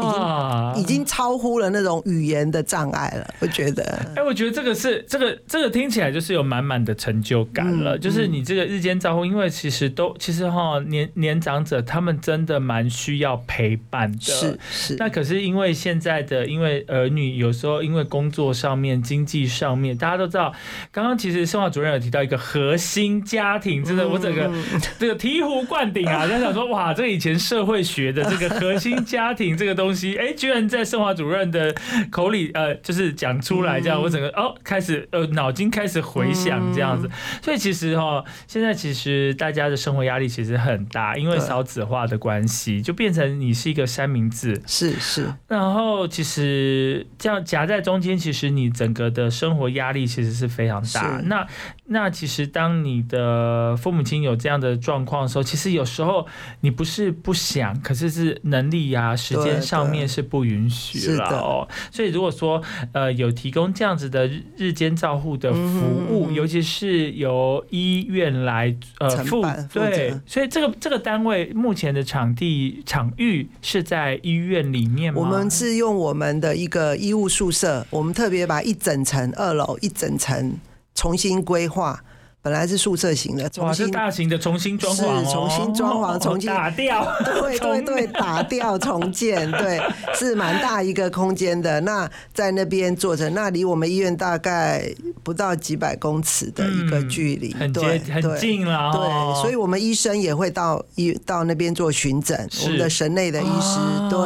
[0.00, 3.82] 已经已经超乎了那种语言的障碍了，我觉得。
[4.16, 7.98] 哎，我觉得这个是这个这个听起来就是有满满的成就感了。
[7.98, 14.18] 就是你这个日间照顾，因为其实都其实哈年年长者他们真的蛮需要陪伴的。
[14.20, 14.96] 是是。
[14.98, 20.54] 那可是因为现在的因为儿女有时候因为工作上面经济上面，大家都知道。
[20.90, 24.50] 刚刚其实生化主任有提到一个核心家庭，真的我整个
[24.98, 26.26] 这个醍醐灌顶啊！
[26.26, 29.89] 在想说哇，这以前社会学的这个核心家庭这个东。
[29.90, 31.74] 东西哎，居然在生华主任的
[32.12, 37.10] 口里呃，就是讲出来这样，我整个哦开始呃脑筋开始回想这样子，
[37.42, 51.20] 所以其实哈，现在其实大家的生活压力其实很大，因为少子化的关系，就变成你是一个三明治，是是，然后其实这样夹在中间，其实你整个的生活压力其实是非常大。
[51.24, 51.44] 那
[51.90, 56.26] 那其实当你的父母亲有这样的状况的时候，其实有时候
[56.62, 59.90] 你不是不想，可是是能力呀、时间上。
[59.90, 75.20] 面是不允许了哦，所以如果说呃有提供这样子的日间照护的服务，尤其是由医院来呃付对，所以这个这个单位目前的场地场域是在医院里面吗？
[75.20, 80.54] 我们是用我们的一个医务宿舍，我们特别把一整层二楼一整层
[81.00, 81.98] 重新规划。
[82.42, 89.78] 本来是宿舍型的，重新大型的重新装潢，重新装潢，重新打掉， 对对对， 打掉重建，对，
[90.14, 91.78] 是蛮大一个空间的。
[91.82, 94.90] 那在那边坐着，那离我们医院大概
[95.22, 98.90] 不到几百公尺的一个距离，很接很近了。
[98.90, 104.18] 对，所以我们医生也会到医到那边做巡诊，我们的神内的医师，对，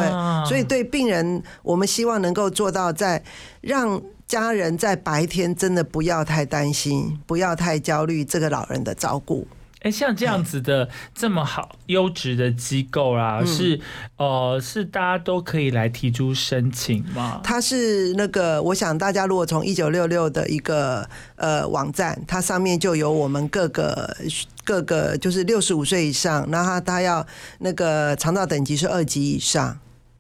[0.46, 3.20] 所以对病人，我们希望能够做到在
[3.60, 4.00] 让。
[4.26, 9.46] 家人在白天真的不要太担心，不要太焦虑这个老人的照顾。
[9.80, 13.78] 哎，像这样子的这么好优质的机构啦，是
[14.16, 17.42] 呃是大家都可以来提出申请吗？
[17.44, 21.06] 它是那个，我想大家如果从一九六六的一个
[21.36, 24.16] 呃网站，它上面就有我们各个
[24.64, 27.26] 各个就是六十五岁以上，那他他要
[27.58, 29.78] 那个肠道等级是二级以上，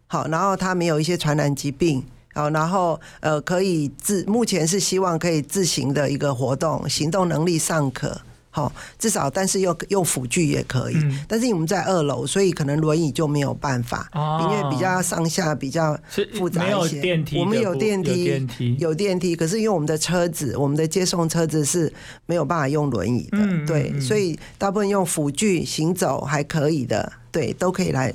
[0.08, 2.04] 好，然后他没有一些传染疾病。
[2.34, 8.20] 好，然后呃，可以自目前是希望可以自行的一个活动，行动能力尚可，
[8.50, 10.96] 好，至少但是又用辅具也可以。
[11.28, 14.10] 但是我们在二楼，所以可能轮椅就没有办法，
[14.42, 15.96] 因为比较上下比较
[16.34, 17.24] 复杂一些。
[17.38, 21.92] 我们有电梯，有电梯，可是因为我们的车子，我们的接送车子是
[22.26, 27.12] 没有办法用轮椅的，对，所以大部分用辅具行走还可以的。
[27.34, 28.14] 对，都可以来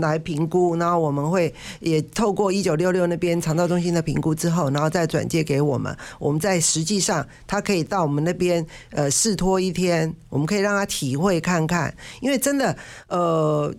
[0.00, 5.94] 来评估，然后我们会也透过一九六六那边肠道中心的评估之后，然后再转介给我们。
[6.18, 12.74] 我们在实际上，他可以到我们那边呃试托一天，我们可以让他体会看看，因为真的
[13.08, 13.74] 呃。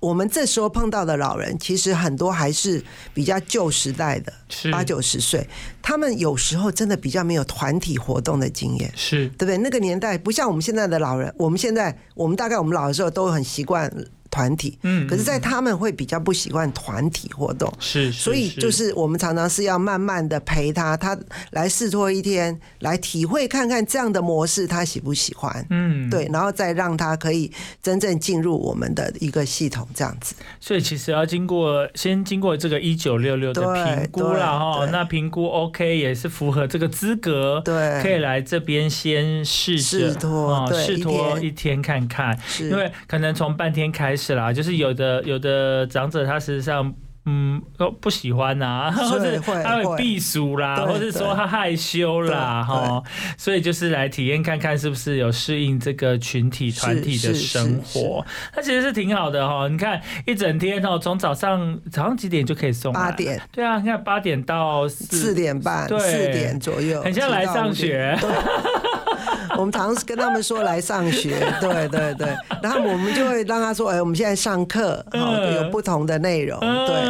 [0.00, 2.82] 我们这时候碰到的老人，其实很多还是
[3.12, 4.32] 比较旧时代的，
[4.72, 5.46] 八九十岁，
[5.82, 9.58] 他们有时候真的比较没有团体活动的经验，是对不对？
[9.58, 13.92] 那个年代不像我们现在的老人，我们现在我们大概我们老的时候都很习惯
[14.30, 17.72] 团体，嗯可是，在他们会比较不习惯团体活动。
[17.78, 21.16] 是，所以就是我们常常是要慢慢的陪他，他
[21.50, 27.50] 来试托一天，来体会看看这样的模式他喜不喜欢，嗯，对，然后再让他可以
[27.82, 30.34] 真正进入我们的一个系统，这样子。
[30.60, 41.50] 所以其实要经过先经过这个一九六六的评估了哈，那评估 OK 也是符合这个资格，对，可以来这边先试试托哦对试托一天。
[41.50, 42.70] 一天看看，是。
[42.70, 46.94] 因为可能从半天开始是啦，就是有的有的长者他实际上。
[47.26, 49.96] 嗯，都不喜欢呐、 或者会他会会。
[49.96, 53.02] 避暑啦，或者说他害羞啦，对哈，
[53.36, 58.24] 所以就是来体验看看是不是有适应这个群体团体的生活，
[58.56, 59.68] 那其实是挺好的哈。
[59.68, 65.98] 你看一整天哦，从早上早上几点就可以送来八点，对啊，你看八点到四点半、对。
[66.00, 68.18] 四点左右，很像来上学。
[69.56, 75.50] 我们常跟他们说来上学，对对对，然后我们就会让他说，哎，我们现在上课，好，嗯。
[75.54, 77.09] 有不同的内容，对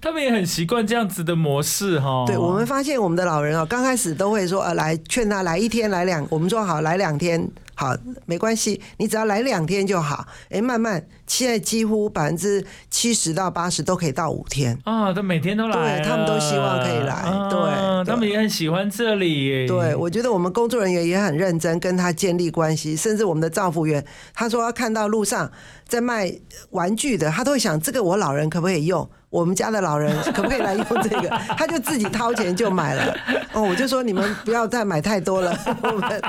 [0.00, 2.24] 他们也很习惯这样子的模式哈。
[2.26, 7.48] 对，我们发现我们的老人哦，刚开始都会说，呃，来劝他来一天，来两，我们说好来两天，
[7.78, 10.26] 好，没关系，你只要来两天就好。
[10.48, 14.76] 哎，慢慢，现在几乎百分之七十到八十都可以到五天。
[14.84, 19.66] 啊，他每天都来了，对他们都希望可以来啊对对他们也很喜欢这里。
[19.66, 24.02] 对，我觉得我们工作人员也很认真跟他建立关系，甚至我们的照服员，
[24.32, 25.52] 他说他看到路上
[25.86, 26.32] 在卖
[26.70, 29.06] 玩具的，他都会想这个我老人可不可以用？
[29.30, 31.28] 我们家的老人 可不可以来用这个？
[31.56, 33.14] 他就自己掏钱就买了。
[33.52, 36.22] 哦，我就说你们不要再买太多了，我们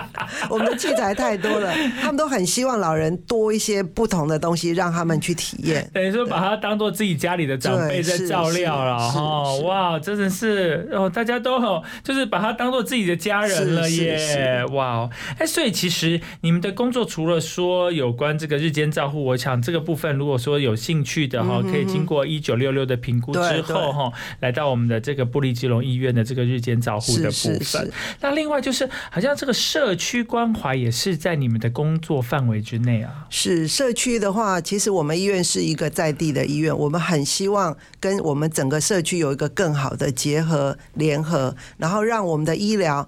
[0.49, 5.89] 我们的器材太多了，他们都很希望老人多一些不同的东西让他们去体验。
[5.93, 27.91] 等于说把他当做自己家里的长辈在照料了哈，是哇，真的是哦，大家都好，就是把他当做自己的家人了耶，哇哦，哎，所以其实你们的工作除了说有关这个日间照护，我想这个部分如果说有兴趣的哈，可以经过一九六六的评估之后哈，来到我们的这个布利基隆医院的这个日间照护的部分。
[28.21, 33.27] 那另外就是，好像这个社区关怀也是在你们的工作范围之内啊。
[33.29, 43.07] 是社区的话，其实我们医院是一个在地的医院，我们很希望跟我们整个社区有一个更好的结合联合，然后让我们的医疗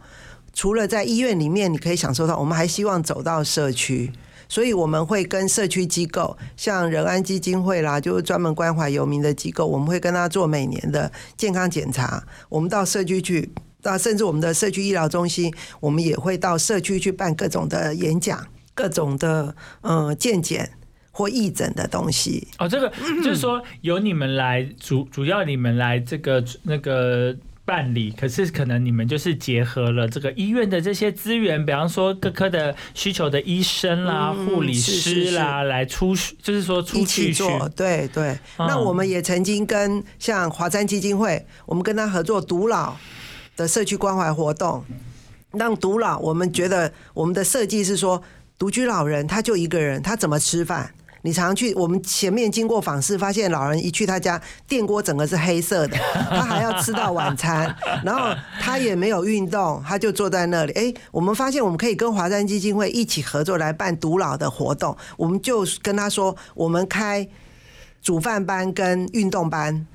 [0.53, 4.11] 除了在医院里面你可以享受到，我们还希望走到社区。
[4.49, 12.21] 所以我们会跟社区机构，像仁安基金会啦，就是专门关怀游民的机构，我们会跟他做每年的健康检查。
[12.49, 13.49] 我们到社区去，
[13.81, 18.45] 到甚至我们的社区医疗中心，我们也会到社区去办各种的演讲。
[18.73, 20.71] 各种的呃健检
[21.11, 22.47] 或义诊的东西。
[22.57, 22.91] 哦，这个
[23.23, 27.35] 就是说由你们来主主要你们来这个那个。
[27.69, 38.31] 办理，可是可能你们就是结合了这个医院的这些资源，比方说各科的需求的医生啦、嗯护理是师是啦，来出就是说出去做，对对。
[38.57, 42.95] 嗯那我们也曾经跟像华山基金会，我们跟他合作独老
[43.55, 44.83] 的社区关怀活动，
[45.51, 48.23] 让独老，我们觉得我们的设计是说，
[48.57, 50.91] 独居老人他就一个人，他怎么吃饭？
[51.21, 55.97] 你常常去，我们前面经过访视，发现老人一去他家，电锅整个是黑色的，
[56.29, 60.71] 他还要吃到晚餐，然后他也没有运动，他就坐在那里。
[60.73, 67.27] 哎，我们发现我们可以跟华山基金会一起合作来办独老的活动，我们就跟他说，我们开
[68.01, 69.85] 煮饭班跟运动班，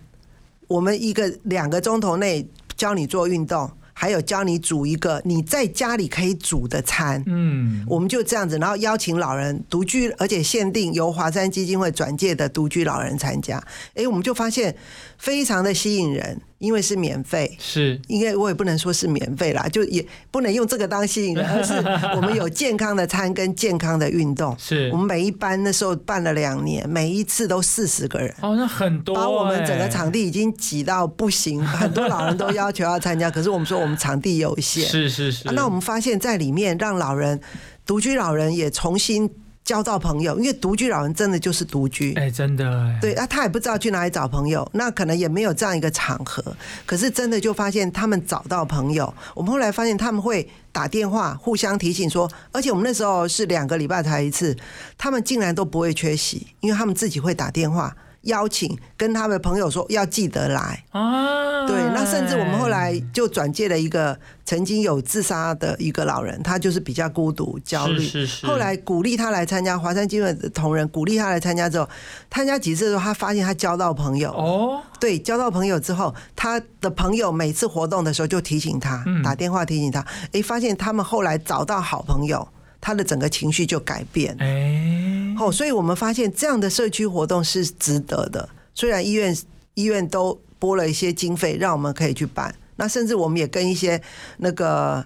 [0.68, 2.46] 我们一个两个钟头内
[2.76, 3.70] 教你做运动。
[3.95, 13.62] 还有教你煮一个你在家里可以煮的餐，嗯，我们就这样子，然后邀请老人独居，而且限定由华山基金会转介的独居老人参加。
[13.95, 14.76] 哎，我们就发现
[15.16, 17.57] 非常的吸引人，因为是免费。
[17.59, 21.74] 是应该我也不能说是免费啦，就也不能用这个当吸引人，而是
[22.16, 24.57] 我们有健康的餐跟健康的运动。
[24.59, 28.34] 是我们每一班那时候办了两年，每一次都四十个人。
[28.40, 37.40] 哦，那很多、把我们整个哎场地已经挤到不行，很多老人都要求要参加， 可是我们说我们场地有限，是是是、啊那我们发现，在里面让老人、
[37.86, 39.30] 独居老人也重新
[39.64, 42.12] 交到朋友，因为独居老人真的就是独居。
[42.14, 46.44] 哎、真的哎，对啊，他也不知道去哪里找朋友，那可能也没有这样一个场合。
[46.84, 54.54] 可是真的就发现他们找到朋友，我们后来发现他们会打电话互相提醒说，而且我们那时候是两个礼拜才一次，
[54.98, 60.84] 他们竟然都不会缺席，因为他们自己会打电话邀请，跟他们的朋友说要记得来。
[60.90, 67.98] 啊，对，那甚至我们后来就转介了一个曾经有自杀的一个老人，他就是比较孤独、焦虑。
[68.00, 71.88] 是是是后来鼓励他来参加华山基金会的同仁，鼓励他来参加之后，
[72.30, 74.30] 参加几次之后，他发现他交到朋友。
[74.32, 80.04] 哦，对，交到朋友之后，他的朋友每次活动的时候就提醒他，嗯打电话提醒他。
[80.32, 82.46] 诶，发现他们后来找到好朋友，
[82.85, 84.37] 他的整个情绪就改变。
[84.41, 88.47] 哎、哦，所以我们发现这样的社区活动是值得的。
[88.74, 89.35] 虽然医院
[89.72, 93.99] 医院都拨了一些经费，让我们可以去办，那甚至我们也跟一些
[94.37, 95.03] 那个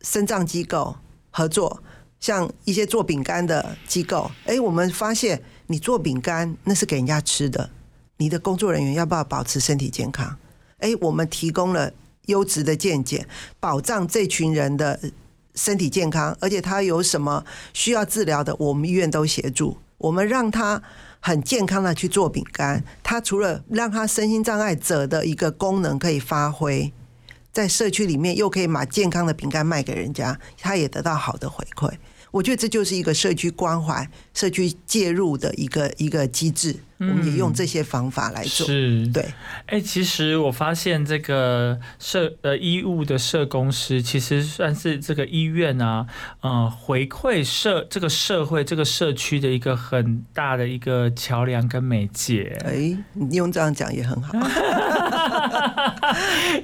[0.00, 0.96] 肾脏机构
[1.30, 1.82] 合作，
[2.20, 7.68] 像一些做饼干的机构，哎，我们发现你做饼干那是给人家吃的，
[8.16, 10.34] 你的工作人员要不要保持身体健康？
[10.78, 11.92] 哎，我们提供了
[12.28, 13.26] 优质的见解，
[13.60, 14.98] 保障这群人的
[15.54, 20.82] 身体健康，而且他有什么需要治疗的，我们医院都协助，我们让他。
[21.26, 26.92] 很健康的去做饼干，他除了让他身心障碍者的一个功能可以发挥，
[27.50, 31.90] 在社区里面又可以把健康的饼干卖给人家，他也得到好的回馈。
[32.30, 36.76] 我觉得这就是一个社区关怀、社区介入的一个一个机制。
[36.98, 38.64] 我们也用这些方法来做。
[38.66, 39.26] 是，对。
[39.66, 46.06] 哎，其实我发现这个社呃医务的社工师，其实算是这个医院啊，
[46.40, 52.56] 呃，回馈社这个社会这个社区的一个很大的一个桥梁跟媒介。
[52.64, 54.32] 哎，你用这样讲也很好。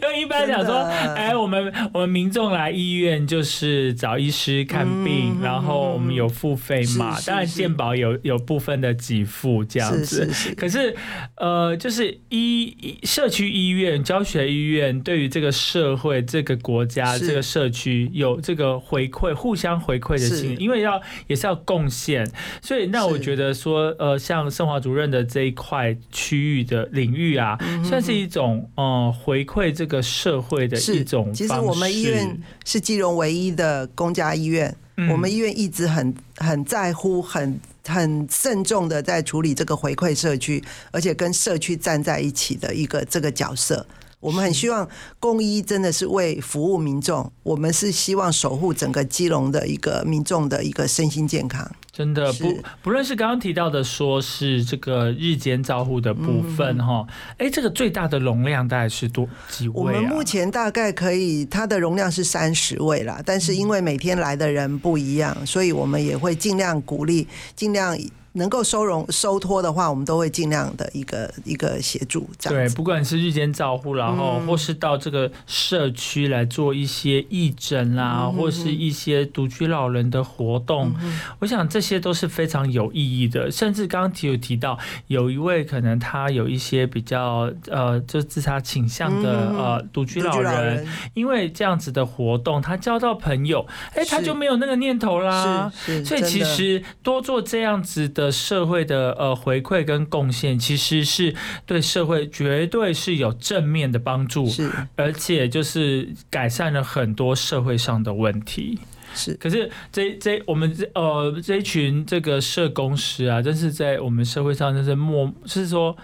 [0.01, 0.77] 因为一般讲说，
[1.17, 10.29] 哎，我们我们民众来医院就是找医师看病，然后我们有付费嘛，当然健保有有部分的给付这样子。
[10.57, 10.97] 可是，
[11.37, 22.27] 呃，就是医社区医院、教学医院对于这个社会、这个国家、这个社区有这个回馈、互相回馈的心，因为要也是要贡献，
[22.63, 31.33] 所以那我觉得说，呃，像盛华主任的这一块区域的领域啊，算是一种呃回馈这个社会的一种。
[31.33, 34.75] 其实我们医院是基隆唯一的公家医院，
[35.09, 37.61] 我们医院一直很很在乎很。
[37.89, 43.85] 很慎重的在处理这个回馈社区，而且跟社区站在一起的一个这个角色。
[44.21, 44.87] 我们很希望
[45.19, 51.69] 公医真的是为服务民众，我们是希望守护整个基隆的一个民众的一个身心健康。
[51.91, 57.07] 真的不不论是刚刚提到的，说是这个日间照护的部分哈，
[57.37, 59.75] 哎，这个最大的容量大概是多几位？
[59.75, 67.99] 我们目前大概可以，它的容量是三十位啦，但是因为每天来的人不一样，所以我们也会尽量鼓励，尽量。
[68.33, 72.69] 能够收容收托的话，我们都会尽量的一个一个协助这样。
[72.69, 80.93] 对，不管是日间照护，然后或是到这个社区来做一些义诊啦，或是一些独居老人的活动，
[81.41, 83.51] 我想这些都是非常有意义的。
[83.51, 84.79] 甚至刚刚提有提到，
[85.09, 93.67] 有一位可能他有一些比较呃，就自杀倾向的呃独居老人，因为这样子的活动，他交到朋友，
[93.97, 95.69] 哎，他就没有那个念头啦。
[95.75, 98.20] 是，所以其实多做这样子的。
[98.21, 108.79] 的社会的呃回馈跟贡献，其实是对社会绝对是有正面的帮助，是而且就是改善了很多社会上的问题。
[109.15, 115.97] 是，可是这这我们这呃这一群这个社工师啊，真是在我们社会上就是默是说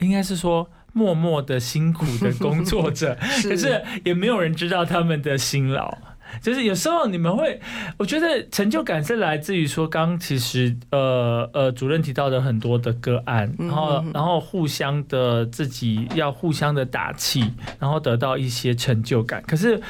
[0.00, 5.96] 应该是说默默的辛苦的工作者， 可是也没有人知道他们的辛劳。
[6.40, 7.60] 就是有时候你们会，
[7.98, 19.42] 我觉得成就感是来自于说，刚其实呃呃主任提到的很多的个案，然后然后互相的自己要互相的打气，然后得到一些成就感。
[19.46, 19.80] 可是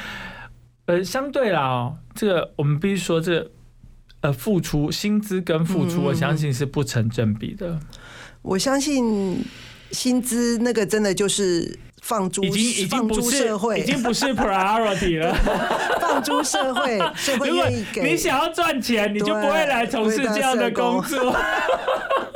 [0.85, 3.49] 呃相对啦，这个我们必须说，这
[4.21, 7.79] 呃付出薪资跟付出，我相信是不成正比的。
[8.41, 9.43] 我相信
[9.91, 11.79] 薪资那个真的就是。
[12.03, 15.33] 放诸已经已经不是社会，已经不是 priority 了。
[16.01, 18.03] 放诸社会，社会愿意给。
[18.03, 21.33] 你想要赚钱，你就不会来从事这样的工作。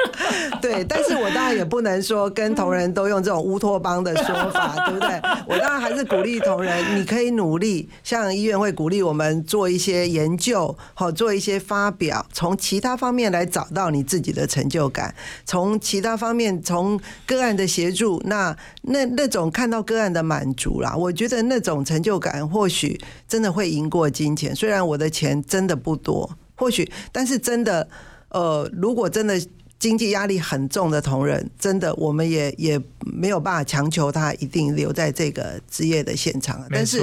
[0.62, 5.10] 对，但是我当然也不能说跟同仁都用这种乌托邦的说法， 对不对？
[5.48, 15.14] 我当然还是鼓励同仁，你可以努力，像医院会鼓励我们做一些研究，好做一些发表，从其他方面来找到你自己的成就感，
[15.46, 19.48] 从其他方面，从个案的协助，那那那种。
[19.58, 24.56] 看到个案的满足啦，我觉得那种成就感或许真的会赢过金钱。
[24.56, 27.88] 虽然我的钱真的不多，或许，但是真的，
[28.30, 29.40] 呃，如果真的。
[29.80, 36.66] 经济压力很重的同仁，真的，我们也也没有办法强求他一定留在这个职业的现场。
[36.72, 37.00] 但是，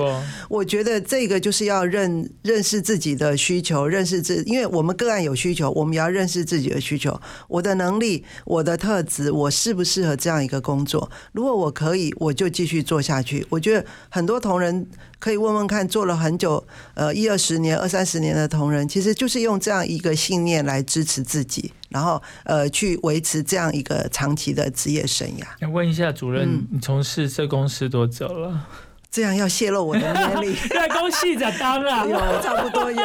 [0.49, 7.21] 我觉得这个就是要认认识自己的需求，认识自，因为我们个案有需求，我们也要认识自己的需求。
[7.47, 11.09] 我的能力，我的特质，我适不适合这样一个工作？
[11.33, 13.47] 如果我可以，我就继续做下去。
[13.49, 14.87] 我觉得很多同仁。
[15.21, 16.63] 可以问问看，做了很久，
[16.93, 25.45] 呃，一二十年、二三十年的同仁，其实就是用这样一个信念来支持自己，然后呃，去维持这样一个长期的职业生涯。
[25.61, 28.67] 想问一下主任，你从事这公司多久了？
[29.15, 30.53] 这样要泄露我的年龄。
[30.69, 32.05] 对，恭喜着当了。
[32.11, 33.01] 有，差不多有。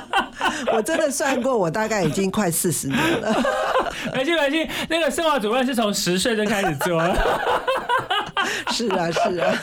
[0.72, 3.30] 我真的算过，我大概已经快四十年了。
[4.14, 4.68] 没关系，没关系。
[4.88, 7.14] 那个生活主任是从十岁就开始做了。
[8.70, 9.54] 是啊，是啊。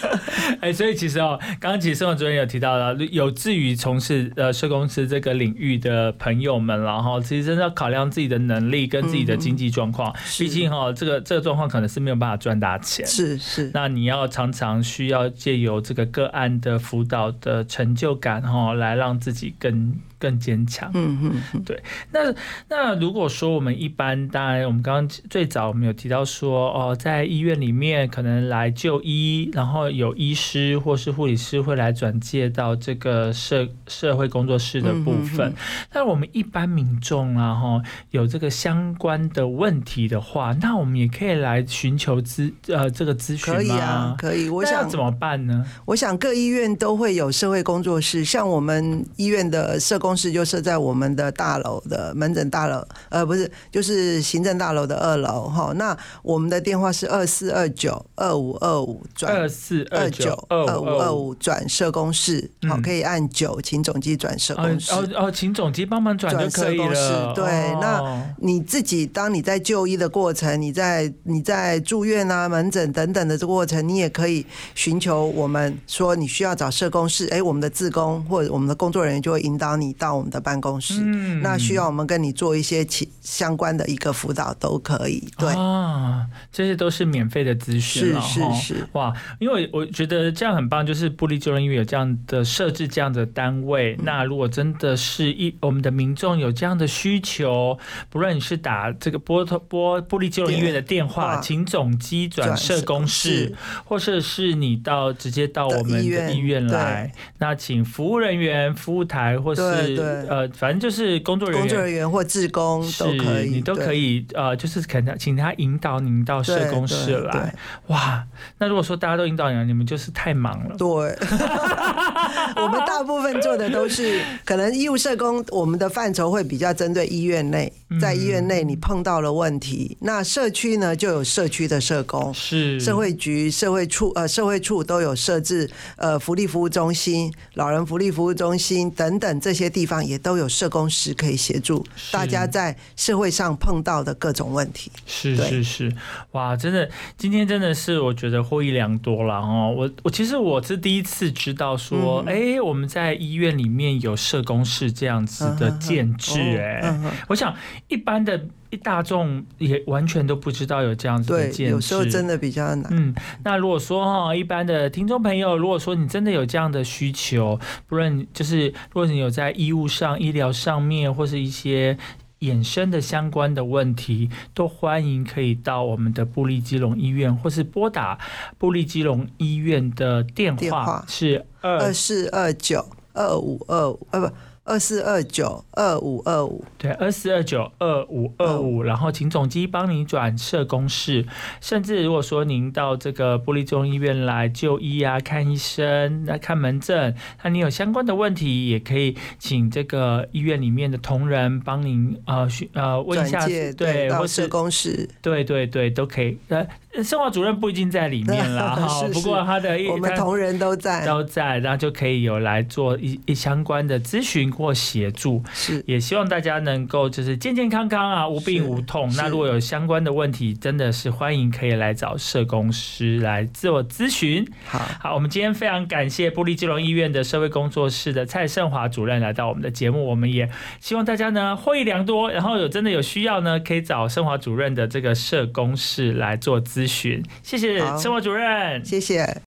[0.61, 10.13] 哎，所以其实哦，刚刚其实生活主任有提到了，有志于从事呃社公司这个领域的朋友们，然后其实真的要考量自己的能力跟自己的经济状况。
[10.37, 13.05] 毕竟哈，这个这个状况可能是没有办法赚大钱。
[13.07, 13.71] 是是。
[13.73, 19.95] 那你要常常需要借由这个个案的辅导的成就感哈，来让自己更。
[20.19, 21.81] 更坚强，嗯嗯，对。
[22.11, 22.19] 那
[22.67, 35.53] 那如果说我们一般，当然我们刚刚最早我们有提到说，哦，在医院里面可能来就医，然后有医师或是护理师会来转介到这个社社会工作室的部分。
[35.93, 44.49] 那我们一般民众啊，哈，有这个相关的问题的话，那我们也可以来寻求咨呃这个咨询可以啊，可以。
[44.49, 45.65] 我想怎么办呢？
[45.85, 50.08] 我想各医院都会有社会工作室，像我们医院的社工。
[50.09, 55.71] 公室就设在我们的大楼的门诊大楼，呃，不是，就是行政大楼的二楼哈。
[55.75, 64.91] 那我们的电话是二四二九二五二五转二四二九二五二五转社工室，好，可以按九，请总机转社工室。
[64.93, 67.31] 哦哦，请总机帮忙转就可以了。
[67.35, 67.45] 对，
[67.79, 74.43] 那你自己当你在就医的过程，你在你在住院啊、门诊等等的这个过程，你也可以
[74.73, 79.93] 寻求我们说你需要找社工室，哎，我们的自工或者我们的工作人员就会引导你。
[79.99, 85.27] 到我们的办公室，嗯那需要我们跟你做一些其相关的一个辅导都可以。
[85.37, 89.13] 对啊，这些都是免费的资讯是是是，哇！
[89.39, 93.97] 因为我觉得这样很棒，就是布利救人医院有这样的设置，这样的单位。
[94.01, 97.77] 那如果真的是一我们的民众有这样的需求，
[98.09, 109.88] 不论你是打这个拨拨布利救人医院的电话，请总机转社工室，或者是你到直接到我们的医院来，那请服务人员、服务台或是。
[109.95, 117.53] 对，呃，反正就是工作人员、工作人员或志工都可以，你都可以，呃，就是可能请他引导您到社工室来。
[117.87, 118.23] 哇，
[118.59, 120.75] 那如果说大家都引导你，你们就是太忙了。
[120.77, 120.87] 对，
[122.55, 139.78] 我们大部分做的都是可能医务社工，我们的范畴会比较针对医院内，在医院内你碰到了问题，那社区呢就有社区的社工，是社会局、社会处、呃社会处都有设置，呃福利服务中心、老人福利服务中心等等这些地。
[139.79, 144.91] 地方也都有社工师可以协助大家在社会上碰到的各种问题。
[145.05, 145.95] 是是是，
[146.31, 149.73] 哇，真的，今天真的是我觉得获益良多了哦。
[149.73, 156.37] 我我其实我是第一次知道说，哎，我们在医院里面有社工室这样子的建制。
[156.59, 156.93] 哎，
[157.29, 157.55] 我想
[157.87, 158.45] 一般的。
[158.69, 162.85] 一大众也完全都不知道有这样子的建制，有时候真的比较难。
[162.91, 171.97] 嗯，那如果说哈，一般的听众朋友，如果说你真的有这样的需求，不论就是如果你有在医务上、医疗上面，或是一些
[172.41, 178.19] 衍生的相关的问题，都欢迎可以到我们的布利基隆医院，或是拨打
[178.59, 184.33] 布利基隆医院的电话，是二四二九二五二五，呃不。
[184.69, 191.25] 二四二九二五二五，对，二四二九二五二五，然后请总机帮您转社工室，
[191.59, 206.37] 甚至如果说您到这个玻璃中医院来就医啊，看医生来看门诊，那你有相关的问题，也可以请这个医院里面的同仁帮您呃呃问一下，对，或社工室，对对对，都可以。
[206.49, 206.67] 呃，
[207.03, 214.39] 生活主任不一定在里面啦， 哈，不过他的我们同仁都在都在，然后就可以有来做一一相关的咨询。
[214.49, 219.09] 或协助是，也希望大家能够就是健健康康啊，无病无痛。
[219.15, 224.45] 那如果有相关的问题，真的是欢迎可以来找社工师来自我咨询。
[224.65, 232.31] 好，好，我们今天非常感谢布利基隆医院的社会工作室的蔡胜华主任来到我们的节目，我们也希望大家呢获益良多。
[232.31, 237.23] 然后有真的有需要呢，可以找胜华主任的这个社工室来做咨询。
[237.43, 239.35] 谢谢生活主任，谢谢。